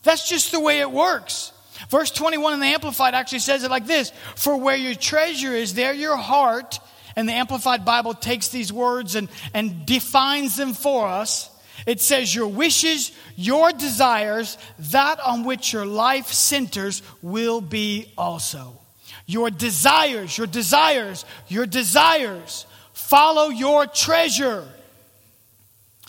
That's 0.04 0.28
just 0.28 0.52
the 0.52 0.60
way 0.60 0.80
it 0.80 0.92
works. 0.92 1.52
Verse 1.90 2.12
21 2.12 2.54
in 2.54 2.60
the 2.60 2.68
Amplified 2.68 3.14
actually 3.14 3.40
says 3.40 3.64
it 3.64 3.72
like 3.72 3.86
this 3.86 4.12
For 4.36 4.58
where 4.58 4.76
your 4.76 4.96
treasure 4.96 5.54
is, 5.54 5.74
there 5.74 5.94
your 5.94 6.18
heart. 6.18 6.80
And 7.18 7.30
the 7.30 7.34
Amplified 7.34 7.86
Bible 7.86 8.14
takes 8.14 8.50
these 8.50 8.74
words 8.74 9.16
and, 9.16 9.30
and 9.54 9.86
defines 9.86 10.58
them 10.58 10.74
for 10.74 11.08
us. 11.08 11.50
It 11.86 12.02
says, 12.02 12.34
Your 12.34 12.48
wishes, 12.48 13.12
your 13.36 13.72
desires, 13.72 14.58
that 14.80 15.20
on 15.20 15.44
which 15.44 15.74
your 15.74 15.86
life 15.86 16.28
centers, 16.28 17.02
will 17.22 17.62
be 17.62 18.12
also. 18.18 18.80
Your 19.26 19.50
desires, 19.50 20.38
your 20.38 20.48
desires, 20.48 21.26
your 21.48 21.66
desires. 21.66 22.66
Follow 22.94 23.50
your 23.50 23.86
treasure. 23.88 24.68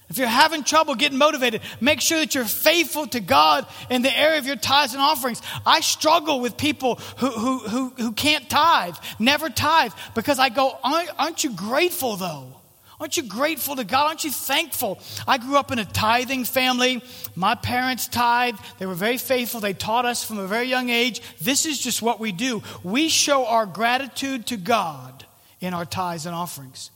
If 0.08 0.18
you're 0.18 0.28
having 0.28 0.62
trouble 0.62 0.94
getting 0.94 1.18
motivated, 1.18 1.62
make 1.80 2.00
sure 2.00 2.18
that 2.20 2.34
you're 2.34 2.44
faithful 2.44 3.08
to 3.08 3.18
God 3.18 3.66
in 3.90 4.02
the 4.02 4.16
area 4.16 4.38
of 4.38 4.46
your 4.46 4.56
tithes 4.56 4.92
and 4.92 5.02
offerings. 5.02 5.42
I 5.64 5.80
struggle 5.80 6.38
with 6.40 6.56
people 6.56 6.96
who, 7.16 7.30
who, 7.30 7.58
who, 7.58 7.88
who 7.96 8.12
can't 8.12 8.48
tithe, 8.48 8.94
never 9.18 9.48
tithe, 9.48 9.92
because 10.14 10.38
I 10.38 10.48
go, 10.48 10.78
aren't 10.84 11.42
you 11.42 11.52
grateful 11.52 12.16
though? 12.16 12.55
Aren't 12.98 13.16
you 13.16 13.24
grateful 13.24 13.76
to 13.76 13.84
God? 13.84 14.06
Aren't 14.06 14.24
you 14.24 14.30
thankful? 14.30 15.00
I 15.28 15.36
grew 15.36 15.56
up 15.56 15.70
in 15.70 15.78
a 15.78 15.84
tithing 15.84 16.44
family. 16.44 17.02
My 17.34 17.54
parents 17.54 18.08
tithed. 18.08 18.58
They 18.78 18.86
were 18.86 18.94
very 18.94 19.18
faithful. 19.18 19.60
They 19.60 19.74
taught 19.74 20.06
us 20.06 20.24
from 20.24 20.38
a 20.38 20.46
very 20.46 20.66
young 20.66 20.88
age. 20.88 21.20
This 21.40 21.66
is 21.66 21.78
just 21.78 22.00
what 22.00 22.20
we 22.20 22.32
do. 22.32 22.62
We 22.82 23.08
show 23.08 23.46
our 23.46 23.66
gratitude 23.66 24.46
to 24.46 24.56
God 24.56 25.26
in 25.60 25.74
our 25.74 25.84
tithes 25.84 26.24
and 26.24 26.34
offerings. 26.34 26.90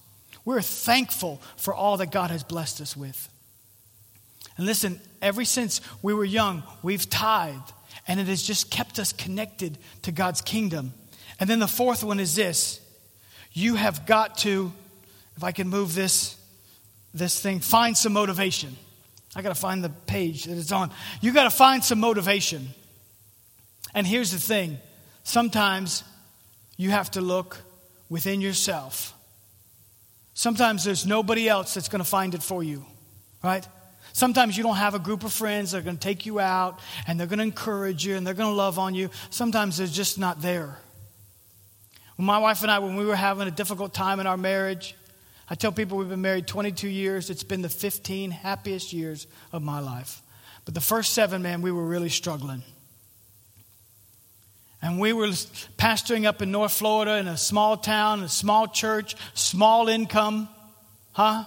We're 0.44 0.62
thankful 0.62 1.42
for 1.56 1.74
all 1.74 1.98
that 1.98 2.10
God 2.10 2.30
has 2.30 2.44
blessed 2.44 2.80
us 2.80 2.96
with. 2.96 3.28
And 4.56 4.66
listen, 4.66 5.00
ever 5.20 5.44
since 5.44 5.80
we 6.02 6.14
were 6.14 6.24
young, 6.24 6.62
we've 6.82 7.08
tithed, 7.08 7.72
and 8.08 8.18
it 8.18 8.26
has 8.26 8.42
just 8.42 8.70
kept 8.70 8.98
us 8.98 9.12
connected 9.12 9.76
to 10.02 10.12
God's 10.12 10.40
kingdom. 10.40 10.94
And 11.38 11.48
then 11.48 11.58
the 11.58 11.68
fourth 11.68 12.02
one 12.02 12.20
is 12.20 12.34
this 12.34 12.80
you 13.52 13.74
have 13.74 14.06
got 14.06 14.38
to 14.38 14.72
if 15.40 15.44
I 15.44 15.52
can 15.52 15.70
move 15.70 15.94
this, 15.94 16.36
this 17.14 17.40
thing, 17.40 17.60
find 17.60 17.96
some 17.96 18.12
motivation. 18.12 18.76
I 19.34 19.40
got 19.40 19.48
to 19.48 19.54
find 19.54 19.82
the 19.82 19.88
page 19.88 20.44
that 20.44 20.58
it's 20.58 20.70
on. 20.70 20.90
You 21.22 21.32
got 21.32 21.44
to 21.44 21.50
find 21.50 21.82
some 21.82 21.98
motivation. 21.98 22.68
And 23.94 24.06
here's 24.06 24.32
the 24.32 24.38
thing 24.38 24.78
sometimes 25.24 26.04
you 26.76 26.90
have 26.90 27.10
to 27.12 27.22
look 27.22 27.56
within 28.10 28.42
yourself. 28.42 29.14
Sometimes 30.34 30.84
there's 30.84 31.06
nobody 31.06 31.48
else 31.48 31.72
that's 31.72 31.88
going 31.88 32.04
to 32.04 32.10
find 32.10 32.34
it 32.34 32.42
for 32.42 32.62
you, 32.62 32.84
right? 33.42 33.66
Sometimes 34.12 34.58
you 34.58 34.62
don't 34.62 34.76
have 34.76 34.94
a 34.94 34.98
group 34.98 35.24
of 35.24 35.32
friends 35.32 35.70
that 35.70 35.78
are 35.78 35.82
going 35.82 35.96
to 35.96 36.02
take 36.02 36.26
you 36.26 36.38
out 36.38 36.80
and 37.06 37.18
they're 37.18 37.26
going 37.26 37.38
to 37.38 37.44
encourage 37.44 38.04
you 38.04 38.14
and 38.14 38.26
they're 38.26 38.34
going 38.34 38.50
to 38.50 38.54
love 38.54 38.78
on 38.78 38.94
you. 38.94 39.08
Sometimes 39.30 39.78
they're 39.78 39.86
just 39.86 40.18
not 40.18 40.42
there. 40.42 40.76
When 42.16 42.26
my 42.26 42.36
wife 42.36 42.60
and 42.60 42.70
I, 42.70 42.80
when 42.80 42.96
we 42.96 43.06
were 43.06 43.16
having 43.16 43.48
a 43.48 43.50
difficult 43.50 43.94
time 43.94 44.20
in 44.20 44.26
our 44.26 44.36
marriage, 44.36 44.94
I 45.50 45.56
tell 45.56 45.72
people 45.72 45.98
we've 45.98 46.08
been 46.08 46.20
married 46.20 46.46
22 46.46 46.88
years. 46.88 47.28
It's 47.28 47.42
been 47.42 47.60
the 47.60 47.68
15 47.68 48.30
happiest 48.30 48.92
years 48.92 49.26
of 49.52 49.62
my 49.62 49.80
life. 49.80 50.22
But 50.64 50.74
the 50.74 50.80
first 50.80 51.12
seven, 51.12 51.42
man, 51.42 51.60
we 51.60 51.72
were 51.72 51.84
really 51.84 52.08
struggling. 52.08 52.62
And 54.80 55.00
we 55.00 55.12
were 55.12 55.26
pastoring 55.26 56.24
up 56.24 56.40
in 56.40 56.52
North 56.52 56.72
Florida 56.72 57.18
in 57.18 57.26
a 57.26 57.36
small 57.36 57.76
town, 57.76 58.22
a 58.22 58.28
small 58.28 58.68
church, 58.68 59.16
small 59.34 59.88
income, 59.88 60.48
huh? 61.12 61.44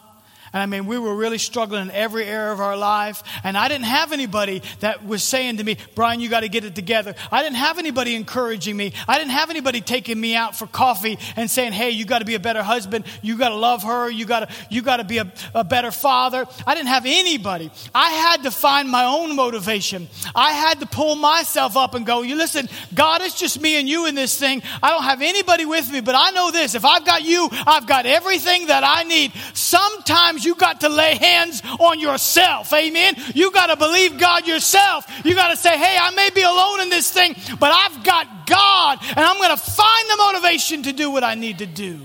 And 0.54 0.62
I 0.62 0.68
mean, 0.68 0.86
we 0.86 1.00
were 1.00 1.16
really 1.16 1.40
struggling 1.40 1.82
in 1.82 1.92
every 1.92 2.26
area 2.26 2.54
of 2.54 2.60
our 2.60 2.78
life. 2.78 3.24
And 3.44 3.58
I 3.58 3.68
didn't 3.68 3.86
have 3.86 4.12
anybody 4.12 4.62
that 4.82 5.04
was 5.04 5.24
saying 5.24 5.58
to 5.58 5.64
me, 5.64 5.78
Brian, 5.96 6.20
you 6.20 6.30
got 6.30 6.42
to 6.42 6.50
get 6.50 6.64
it 6.64 6.76
together. 6.76 7.16
I 7.32 7.42
didn't 7.42 7.56
have 7.56 7.80
anybody 7.80 8.14
encouraging 8.14 8.78
me. 8.78 8.94
I 9.08 9.18
didn't 9.18 9.32
have 9.32 9.50
anybody 9.50 9.82
taking 9.82 10.20
me 10.22 10.36
out 10.36 10.56
for 10.56 10.68
coffee 10.68 11.18
and 11.36 11.50
saying, 11.50 11.74
hey, 11.74 11.90
you 11.90 12.06
got 12.06 12.20
to 12.20 12.26
be 12.26 12.36
a 12.36 12.40
better 12.40 12.62
husband. 12.62 13.06
You 13.24 13.36
got 13.38 13.50
to 13.50 13.56
love 13.56 13.82
her. 13.82 14.12
You 14.12 14.26
got 14.26 14.48
to, 14.48 14.56
you 14.70 14.84
got 14.84 14.98
to 14.98 15.04
be 15.04 15.18
a, 15.18 15.34
a 15.56 15.64
better 15.64 15.90
father. 15.90 16.46
I 16.68 16.76
didn't 16.76 16.90
have 16.90 17.06
anybody. 17.08 17.72
I 17.96 18.12
had 18.12 18.44
to 18.44 18.52
find 18.52 18.90
my 18.90 19.06
own 19.06 19.36
motivation. 19.36 20.08
I 20.36 20.52
had 20.52 20.80
to 20.82 20.86
pull 20.86 21.16
myself 21.16 21.76
up 21.76 21.96
and 21.96 22.06
go, 22.06 22.22
you 22.22 22.36
listen, 22.36 22.70
God, 22.94 23.22
it's 23.22 23.40
just 23.40 23.60
me 23.60 23.78
and 23.78 23.90
you 23.90 24.06
in 24.06 24.14
this 24.14 24.38
thing. 24.38 24.62
I 24.84 24.92
don't 24.92 25.04
have 25.04 25.24
anybody 25.24 25.66
with 25.66 25.92
me, 25.92 26.02
but 26.02 26.14
I 26.16 26.30
know 26.30 26.52
this. 26.52 26.76
If 26.76 26.86
I've 26.86 27.06
got 27.06 27.24
you, 27.24 27.50
I've 27.52 27.88
got 27.88 28.06
everything 28.06 28.68
that 28.68 28.84
I 28.86 29.02
need. 29.04 29.32
Sometimes 29.54 30.43
you 30.44 30.56
got 30.56 30.82
to 30.82 30.90
lay 30.90 31.16
hands 31.16 31.62
on 31.80 32.00
yourself. 32.00 32.72
Amen. 32.74 33.16
You 33.34 33.52
got 33.52 33.68
to 33.68 33.76
believe 33.76 34.18
God 34.18 34.48
yourself. 34.48 35.06
You 35.24 35.36
got 35.36 35.50
to 35.50 35.58
say, 35.58 35.78
hey, 35.78 35.98
I 36.00 36.12
may 36.12 36.30
be 36.30 36.42
alone 36.42 36.82
in 36.82 36.90
this 36.90 37.12
thing, 37.12 37.36
but 37.60 37.72
I've 37.72 38.04
got 38.04 38.48
God 38.48 39.00
and 39.02 39.20
I'm 39.20 39.38
going 39.38 39.50
to 39.50 39.58
find 39.58 40.10
the 40.10 40.18
motivation 40.18 40.84
to 40.84 40.94
do 40.94 41.12
what 41.12 41.24
I 41.24 41.36
need 41.36 41.60
to 41.60 41.66
do. 41.66 42.00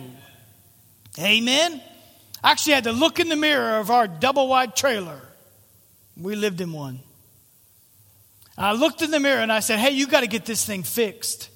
Amen. 1.18 1.82
I 2.42 2.52
actually 2.52 2.74
had 2.74 2.84
to 2.84 2.92
look 2.92 3.18
in 3.18 3.28
the 3.28 3.36
mirror 3.36 3.78
of 3.78 3.90
our 3.90 4.06
double 4.06 4.48
wide 4.48 4.76
trailer. 4.76 5.20
We 6.16 6.36
lived 6.36 6.60
in 6.60 6.72
one. 6.72 7.00
I 8.56 8.72
looked 8.72 9.02
in 9.02 9.10
the 9.10 9.20
mirror 9.20 9.40
and 9.40 9.52
I 9.52 9.60
said, 9.60 9.78
hey, 9.78 9.90
you 9.90 10.06
got 10.06 10.20
to 10.20 10.26
get 10.26 10.44
this 10.44 10.64
thing 10.64 10.82
fixed. 10.82 11.50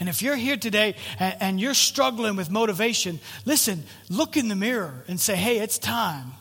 And 0.00 0.08
if 0.08 0.22
you're 0.22 0.36
here 0.36 0.56
today 0.56 0.94
and, 1.18 1.60
you're 1.60 1.74
struggling 1.74 2.36
with 2.36 2.50
motivation, 2.50 3.18
listen, 3.44 3.82
look 4.08 4.36
in 4.36 4.48
the 4.48 4.54
mirror 4.54 5.04
and 5.08 5.18
say, 5.18 5.34
hey, 5.34 5.58
it's 5.58 5.78
time. 5.78 6.32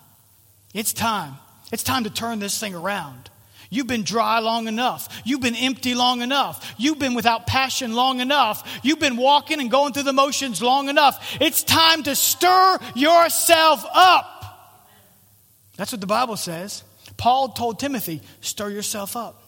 It's 0.74 0.94
time. 0.94 1.34
It's 1.72 1.84
time 1.84 2.04
to 2.04 2.10
turn 2.10 2.40
this 2.40 2.60
thing 2.60 2.76
around. 2.76 3.30
You've 3.70 3.88
been 3.88 4.04
dry 4.04 4.40
long 4.40 4.68
enough. 4.68 5.22
You've 5.26 5.42
been 5.42 5.56
empty 5.56 5.96
long 5.96 6.22
enough. 6.22 6.74
You've 6.78 7.00
been 7.00 7.16
without 7.16 7.48
passion 7.48 7.94
long 7.94 8.22
enough. 8.22 8.80
You've 8.84 9.00
been 9.00 9.18
walking 9.18 9.60
and 9.60 9.70
going 9.70 9.94
through 9.94 10.04
the 10.04 10.14
motions 10.14 10.62
long 10.62 10.88
enough. 10.88 11.38
It's 11.42 11.64
time 11.64 12.04
to 12.04 12.16
stir 12.16 12.80
yourself 12.96 13.84
up. 13.94 14.34
That's 15.76 15.92
what 15.92 16.00
the 16.00 16.08
Bible 16.08 16.38
says. 16.38 16.84
Paul 17.18 17.50
told 17.50 17.80
Timothy, 17.80 18.22
stir 18.42 18.70
yourself 18.70 19.18
up. 19.18 19.44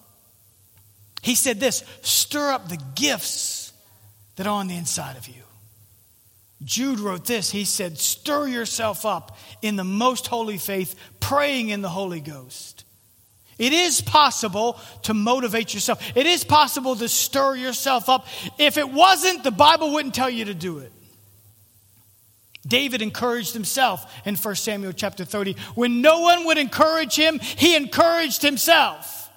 He 1.21 1.35
said 1.35 1.59
this 1.59 1.83
stir 2.01 2.51
up 2.51 2.69
the 2.69 2.81
gifts 2.95 3.58
that 4.39 4.47
are 4.47 4.51
on 4.61 4.69
the 4.69 4.75
inside 4.77 5.17
of 5.17 5.27
you. 5.27 5.43
Jude 6.63 7.01
wrote 7.01 7.25
this. 7.25 7.51
He 7.51 7.65
said, 7.65 7.97
Stir 7.97 8.47
yourself 8.47 9.05
up 9.05 9.37
in 9.61 9.75
the 9.75 9.83
most 9.83 10.27
holy 10.27 10.57
faith, 10.57 10.95
praying 11.19 11.67
in 11.67 11.81
the 11.81 11.89
Holy 11.89 12.21
Ghost. 12.21 12.85
It 13.57 13.73
is 13.73 13.99
possible 13.99 14.79
to 15.01 15.13
motivate 15.13 15.73
yourself. 15.73 16.15
It 16.15 16.25
is 16.25 16.45
possible 16.45 16.95
to 16.95 17.09
stir 17.09 17.57
yourself 17.57 18.07
up. 18.07 18.27
If 18.57 18.77
it 18.77 18.89
wasn't, 18.89 19.43
the 19.43 19.51
Bible 19.51 19.91
wouldn't 19.91 20.15
tell 20.15 20.29
you 20.29 20.45
to 20.45 20.53
do 20.53 20.77
it. 20.77 20.93
David 22.65 23.01
encouraged 23.01 23.53
himself 23.53 24.09
in 24.25 24.37
1 24.37 24.55
Samuel 24.55 24.93
chapter 24.93 25.25
30. 25.25 25.57
When 25.75 25.99
no 25.99 26.21
one 26.21 26.45
would 26.45 26.57
encourage 26.57 27.17
him, 27.17 27.39
he 27.39 27.75
encouraged 27.75 28.41
himself. 28.41 29.29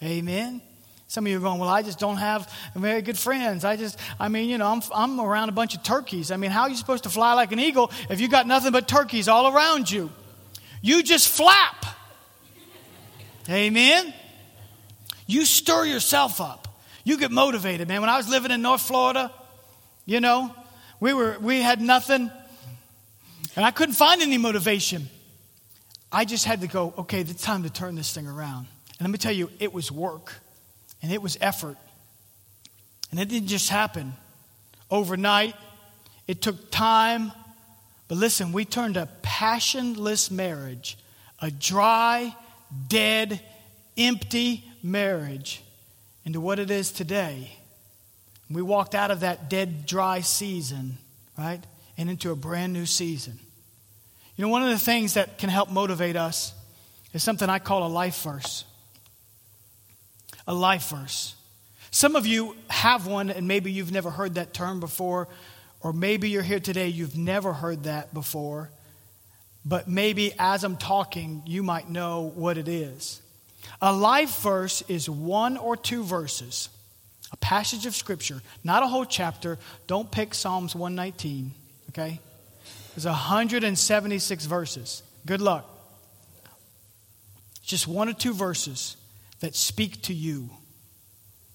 Amen. 0.00 0.62
Some 1.14 1.26
of 1.26 1.30
you 1.30 1.38
are 1.38 1.40
going, 1.40 1.60
well, 1.60 1.68
I 1.68 1.82
just 1.82 2.00
don't 2.00 2.16
have 2.16 2.52
very 2.74 3.00
good 3.00 3.16
friends. 3.16 3.64
I 3.64 3.76
just, 3.76 4.00
I 4.18 4.26
mean, 4.26 4.50
you 4.50 4.58
know, 4.58 4.66
I'm, 4.66 4.82
I'm 4.92 5.20
around 5.20 5.48
a 5.48 5.52
bunch 5.52 5.76
of 5.76 5.84
turkeys. 5.84 6.32
I 6.32 6.36
mean, 6.36 6.50
how 6.50 6.62
are 6.62 6.68
you 6.68 6.74
supposed 6.74 7.04
to 7.04 7.08
fly 7.08 7.34
like 7.34 7.52
an 7.52 7.60
eagle 7.60 7.92
if 8.10 8.20
you 8.20 8.26
got 8.26 8.48
nothing 8.48 8.72
but 8.72 8.88
turkeys 8.88 9.28
all 9.28 9.54
around 9.54 9.88
you? 9.88 10.10
You 10.82 11.04
just 11.04 11.28
flap. 11.28 11.86
Amen. 13.48 14.12
You 15.28 15.44
stir 15.44 15.84
yourself 15.84 16.40
up. 16.40 16.66
You 17.04 17.16
get 17.16 17.30
motivated, 17.30 17.86
man. 17.86 18.00
When 18.00 18.10
I 18.10 18.16
was 18.16 18.28
living 18.28 18.50
in 18.50 18.60
North 18.60 18.82
Florida, 18.82 19.30
you 20.06 20.20
know, 20.20 20.52
we 20.98 21.14
were 21.14 21.36
we 21.40 21.62
had 21.62 21.80
nothing 21.80 22.28
and 23.54 23.64
I 23.64 23.70
couldn't 23.70 23.94
find 23.94 24.20
any 24.20 24.36
motivation. 24.36 25.08
I 26.10 26.24
just 26.24 26.44
had 26.44 26.62
to 26.62 26.66
go, 26.66 26.92
okay, 26.98 27.20
it's 27.20 27.40
time 27.40 27.62
to 27.62 27.70
turn 27.70 27.94
this 27.94 28.12
thing 28.12 28.26
around. 28.26 28.66
And 28.98 29.02
let 29.02 29.10
me 29.10 29.18
tell 29.18 29.30
you, 29.30 29.48
it 29.60 29.72
was 29.72 29.92
work 29.92 30.40
and 31.04 31.12
it 31.12 31.20
was 31.20 31.36
effort. 31.42 31.76
And 33.10 33.20
it 33.20 33.28
didn't 33.28 33.48
just 33.48 33.68
happen 33.68 34.14
overnight, 34.90 35.54
it 36.26 36.40
took 36.40 36.70
time. 36.70 37.30
But 38.08 38.16
listen, 38.16 38.52
we 38.52 38.64
turned 38.64 38.96
a 38.96 39.06
passionless 39.20 40.30
marriage, 40.30 40.96
a 41.40 41.50
dry, 41.50 42.34
dead, 42.88 43.38
empty 43.98 44.64
marriage, 44.82 45.62
into 46.24 46.40
what 46.40 46.58
it 46.58 46.70
is 46.70 46.90
today. 46.90 47.54
We 48.50 48.62
walked 48.62 48.94
out 48.94 49.10
of 49.10 49.20
that 49.20 49.50
dead, 49.50 49.84
dry 49.84 50.22
season, 50.22 50.96
right, 51.36 51.62
and 51.98 52.08
into 52.08 52.30
a 52.30 52.36
brand 52.36 52.72
new 52.72 52.86
season. 52.86 53.38
You 54.36 54.42
know, 54.42 54.48
one 54.48 54.62
of 54.62 54.70
the 54.70 54.78
things 54.78 55.14
that 55.14 55.36
can 55.36 55.50
help 55.50 55.70
motivate 55.70 56.16
us 56.16 56.54
is 57.12 57.22
something 57.22 57.50
I 57.50 57.58
call 57.58 57.86
a 57.86 57.88
life 57.88 58.22
verse 58.22 58.64
a 60.46 60.54
life 60.54 60.90
verse. 60.90 61.34
Some 61.90 62.16
of 62.16 62.26
you 62.26 62.56
have 62.68 63.06
one, 63.06 63.30
and 63.30 63.46
maybe 63.46 63.70
you've 63.70 63.92
never 63.92 64.10
heard 64.10 64.34
that 64.34 64.52
term 64.52 64.80
before, 64.80 65.28
or 65.80 65.92
maybe 65.92 66.28
you're 66.28 66.42
here 66.42 66.60
today, 66.60 66.88
you've 66.88 67.16
never 67.16 67.52
heard 67.52 67.84
that 67.84 68.12
before. 68.12 68.70
But 69.64 69.88
maybe 69.88 70.34
as 70.38 70.64
I'm 70.64 70.76
talking, 70.76 71.42
you 71.46 71.62
might 71.62 71.88
know 71.88 72.32
what 72.34 72.58
it 72.58 72.68
is. 72.68 73.22
A 73.80 73.92
life 73.92 74.40
verse 74.40 74.82
is 74.88 75.08
one 75.08 75.56
or 75.56 75.76
two 75.76 76.02
verses, 76.02 76.68
a 77.32 77.36
passage 77.36 77.86
of 77.86 77.94
scripture, 77.94 78.42
not 78.62 78.82
a 78.82 78.86
whole 78.86 79.04
chapter. 79.04 79.58
Don't 79.86 80.10
pick 80.10 80.34
Psalms 80.34 80.74
119, 80.74 81.52
okay? 81.90 82.20
There's 82.94 83.06
176 83.06 84.46
verses. 84.46 85.02
Good 85.26 85.40
luck. 85.40 85.68
Just 87.62 87.88
one 87.88 88.08
or 88.08 88.12
two 88.12 88.34
verses 88.34 88.96
that 89.40 89.54
speak 89.54 90.02
to 90.02 90.14
you. 90.14 90.50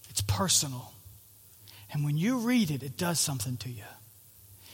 It's 0.10 0.22
personal. 0.22 0.94
And 1.92 2.04
when 2.04 2.18
you 2.18 2.40
read 2.40 2.72
it, 2.72 2.84
it 2.84 2.98
does 2.98 3.20
something 3.20 3.58
to 3.58 3.70
you. 3.70 3.84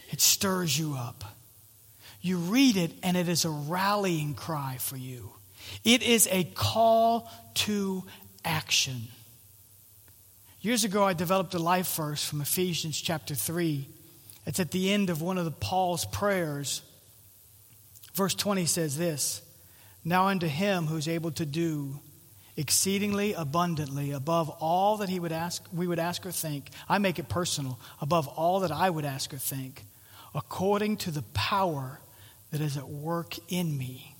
It 0.10 0.22
stirs 0.22 0.78
you 0.78 0.96
up. 0.96 1.24
You 2.22 2.38
read 2.38 2.78
it, 2.78 2.92
and 3.04 3.16
it 3.16 3.30
is 3.30 3.46
a 3.46 3.50
rallying 3.50 4.34
cry 4.34 4.78
for 4.80 4.98
you. 4.98 5.32
It 5.84 6.04
is 6.04 6.28
a 6.32 6.44
call 6.44 7.32
to 7.56 8.04
action. 8.44 9.08
Years 10.62 10.84
ago, 10.84 11.04
I 11.04 11.14
developed 11.14 11.54
a 11.54 11.60
life 11.60 11.96
verse 11.96 12.24
from 12.24 12.42
Ephesians 12.42 13.00
chapter 13.00 13.36
3. 13.36 13.88
It's 14.48 14.60
at 14.60 14.72
the 14.72 14.92
end 14.92 15.10
of 15.10 15.22
one 15.22 15.38
of 15.38 15.46
the 15.46 15.52
Paul's 15.52 16.06
prayers. 16.06 16.82
Verse 18.14 18.34
20 18.34 18.66
says 18.66 18.98
this 18.98 19.42
Now 20.04 20.28
unto 20.28 20.48
him 20.48 20.88
who's 20.88 21.08
able 21.08 21.32
to 21.32 21.46
do 21.46 22.00
exceedingly 22.58 23.34
abundantly 23.34 24.12
above 24.12 24.50
all 24.62 24.98
that 24.98 25.10
he 25.10 25.20
would 25.20 25.32
ask 25.32 25.64
we 25.74 25.88
would 25.88 26.00
ask 26.00 26.26
or 26.26 26.32
think. 26.32 26.70
I 26.88 26.98
make 26.98 27.20
it 27.20 27.28
personal. 27.28 27.80
Above 28.02 28.28
all 28.28 28.62
that 28.62 28.72
i 28.72 28.90
would 28.90 29.06
ask 29.06 29.34
or 29.34 29.38
think. 29.38 29.86
According 30.34 30.98
to 30.98 31.12
the 31.12 31.24
power 31.34 32.00
that 32.52 32.62
is 32.62 32.78
at 32.78 32.88
work 32.88 33.36
in 33.50 33.78
me. 33.78 34.16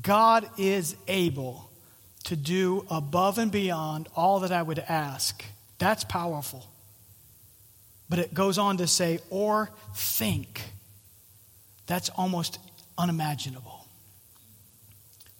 God 0.00 0.48
is 0.58 0.96
able 1.08 1.70
to 2.24 2.36
do 2.36 2.86
above 2.90 3.38
and 3.38 3.50
beyond 3.50 4.08
all 4.14 4.40
that 4.40 4.52
i 4.52 4.62
would 4.62 4.78
ask. 4.78 5.44
That's 5.78 6.04
powerful. 6.04 6.66
But 8.10 8.18
it 8.18 8.34
goes 8.34 8.58
on 8.58 8.76
to 8.78 8.86
say 8.86 9.20
or 9.30 9.70
think. 9.94 10.62
That's 11.86 12.10
almost 12.10 12.58
unimaginable. 12.98 13.86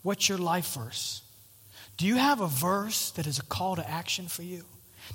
What's 0.02 0.28
your 0.28 0.38
life 0.38 0.72
verse 0.72 1.22
do 2.00 2.06
you 2.06 2.16
have 2.16 2.40
a 2.40 2.46
verse 2.46 3.10
that 3.10 3.26
is 3.26 3.38
a 3.38 3.42
call 3.42 3.76
to 3.76 3.86
action 3.86 4.26
for 4.26 4.42
you? 4.42 4.64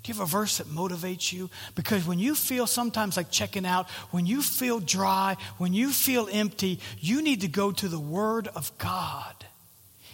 Do 0.04 0.12
you 0.12 0.13
have 0.13 0.21
a 0.21 0.28
verse 0.28 0.60
that 0.60 0.67
motivates 0.67 1.34
you? 1.34 1.50
Because 1.74 2.06
when 2.06 2.19
you 2.19 2.36
feel 2.36 2.67
sometimes 2.67 3.17
like 3.17 3.32
checking 3.32 3.65
out, 3.65 3.89
when 4.12 4.28
you 4.28 4.43
feel 4.43 4.80
dry, 4.80 5.36
when 5.58 5.74
you 5.74 5.89
feel 5.89 6.30
empty, 6.32 6.80
you 7.00 7.24
need 7.24 7.41
to 7.41 7.48
go 7.48 7.71
to 7.71 7.88
the 7.88 8.00
Word 8.00 8.50
of 8.56 8.71
God. 8.78 9.34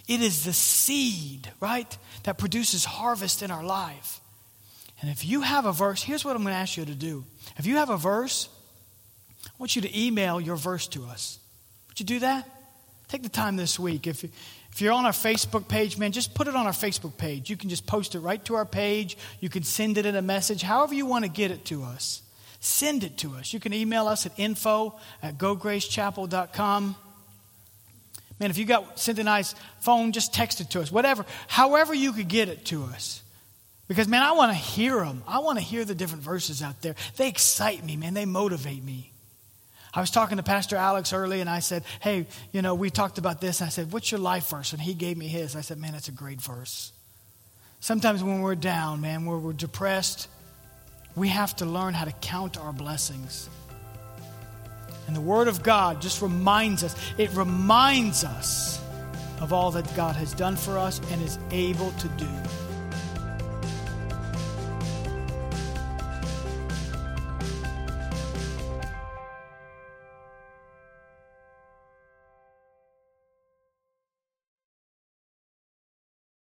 It 0.08 0.22
is 0.22 0.46
the 0.46 0.54
seed, 0.54 1.52
right, 1.60 1.98
that 2.24 2.38
produces 2.38 2.86
harvest 2.86 3.44
in 3.44 3.52
our 3.52 3.66
life. 3.66 4.22
And 5.02 5.12
if 5.12 5.26
you 5.26 5.42
have 5.42 5.66
a 5.66 5.74
verse, 5.74 6.02
here's 6.02 6.24
what 6.24 6.38
I'm 6.38 6.44
going 6.44 6.54
to 6.54 6.58
ask 6.58 6.78
you 6.78 6.86
to 6.86 6.96
do. 6.96 7.26
If 7.58 7.66
you 7.66 7.76
have 7.76 7.90
a 7.90 7.98
verse, 7.98 8.48
I 9.46 9.50
want 9.58 9.76
you 9.76 9.82
to 9.82 10.00
email 10.02 10.40
your 10.40 10.56
verse 10.56 10.88
to 10.88 11.04
us. 11.04 11.38
Would 11.90 12.00
you 12.00 12.06
do 12.06 12.20
that? 12.20 12.48
Take 13.10 13.24
the 13.24 13.30
time 13.30 13.58
this 13.58 13.78
week. 13.78 14.08
If, 14.08 14.24
if 14.72 14.82
you're 14.82 14.94
on 14.94 15.06
our 15.06 15.12
Facebook 15.12 15.68
page, 15.68 15.98
man, 15.98 16.12
just 16.12 16.34
put 16.34 16.48
it 16.48 16.56
on 16.56 16.66
our 16.66 16.72
Facebook 16.72 17.18
page. 17.18 17.50
You 17.50 17.58
can 17.58 17.70
just 17.70 17.86
post 17.86 18.16
it 18.16 18.20
right 18.20 18.44
to 18.46 18.56
our 18.56 18.66
page. 18.66 19.18
You 19.40 19.50
can 19.50 19.64
send 19.64 19.98
it 19.98 20.06
in 20.06 20.16
a 20.16 20.22
message, 20.22 20.62
however 20.62 20.94
you 20.94 21.06
want 21.06 21.26
to 21.26 21.30
get 21.30 21.52
it 21.52 21.66
to 21.66 21.84
us. 21.84 22.22
Send 22.62 23.04
it 23.04 23.18
to 23.18 23.34
us. 23.36 23.54
You 23.54 23.60
can 23.60 23.74
email 23.74 24.08
us 24.08 24.26
at 24.26 24.32
info 24.38 24.96
at 25.22 25.38
gogracechapel.com. 25.38 26.96
Man, 28.40 28.50
if 28.50 28.58
you 28.58 28.66
got 28.66 29.00
Cynthia 29.00 29.24
and 29.24 29.30
I's 29.30 29.56
phone, 29.82 30.14
just 30.14 30.34
text 30.34 30.62
it 30.62 30.70
to 30.72 30.82
us. 30.82 30.92
Whatever, 30.92 31.26
however 31.48 31.94
you 31.94 32.14
could 32.14 32.28
get 32.28 32.50
it 32.50 32.66
to 32.66 32.84
us. 32.86 33.22
Because, 33.88 34.08
man, 34.08 34.24
I 34.24 34.32
want 34.32 34.52
to 34.52 34.58
hear 34.58 35.04
them. 35.04 35.22
I 35.28 35.40
want 35.40 35.60
to 35.60 35.64
hear 35.64 35.84
the 35.84 35.94
different 35.94 36.24
verses 36.24 36.64
out 36.64 36.82
there. 36.82 36.96
They 37.18 37.28
excite 37.28 37.84
me, 37.84 37.98
man. 37.98 38.14
They 38.14 38.26
motivate 38.26 38.84
me. 38.84 39.11
I 39.94 40.00
was 40.00 40.10
talking 40.10 40.38
to 40.38 40.44
Pastor 40.44 40.78
Alex 40.78 41.12
early 41.12 41.42
and 41.42 41.50
I 41.50 41.60
said, 41.60 41.84
Hey, 42.00 42.26
you 42.52 42.62
know, 42.62 42.76
we 42.76 42.90
talked 42.90 43.18
about 43.18 43.42
this. 43.42 43.62
I 43.62 43.70
said, 43.70 43.92
What's 43.92 44.12
your 44.12 44.20
life 44.20 44.50
verse? 44.50 44.74
And 44.74 44.82
he 44.82 44.94
gave 44.94 45.18
me 45.18 45.28
his. 45.28 45.56
I 45.56 45.62
said, 45.62 45.78
Man, 45.78 45.92
that's 45.92 46.08
a 46.08 46.14
great 46.14 46.42
verse. 46.42 46.94
Sometimes 47.82 48.24
when 48.24 48.42
we're 48.42 48.56
down, 48.56 49.02
man, 49.02 49.26
where 49.26 49.38
we're 49.38 49.54
depressed, 49.54 50.30
we 51.16 51.28
have 51.28 51.56
to 51.58 51.66
learn 51.66 51.94
how 51.94 52.06
to 52.06 52.12
count 52.12 52.58
our 52.58 52.72
blessings. 52.72 53.50
And 55.08 55.16
the 55.16 55.22
Word 55.22 55.48
of 55.48 55.64
God 55.64 56.02
just 56.02 56.22
reminds 56.22 56.84
us, 56.84 56.96
it 57.18 57.34
reminds 57.34 58.24
us 58.24 58.80
of 59.42 59.52
all 59.52 59.72
that 59.72 59.94
God 59.96 60.16
has 60.16 60.34
done 60.34 60.56
for 60.56 60.78
us 60.78 61.02
and 61.12 61.22
is 61.22 61.38
able 61.50 61.92
to 61.92 62.08
do. 62.10 62.30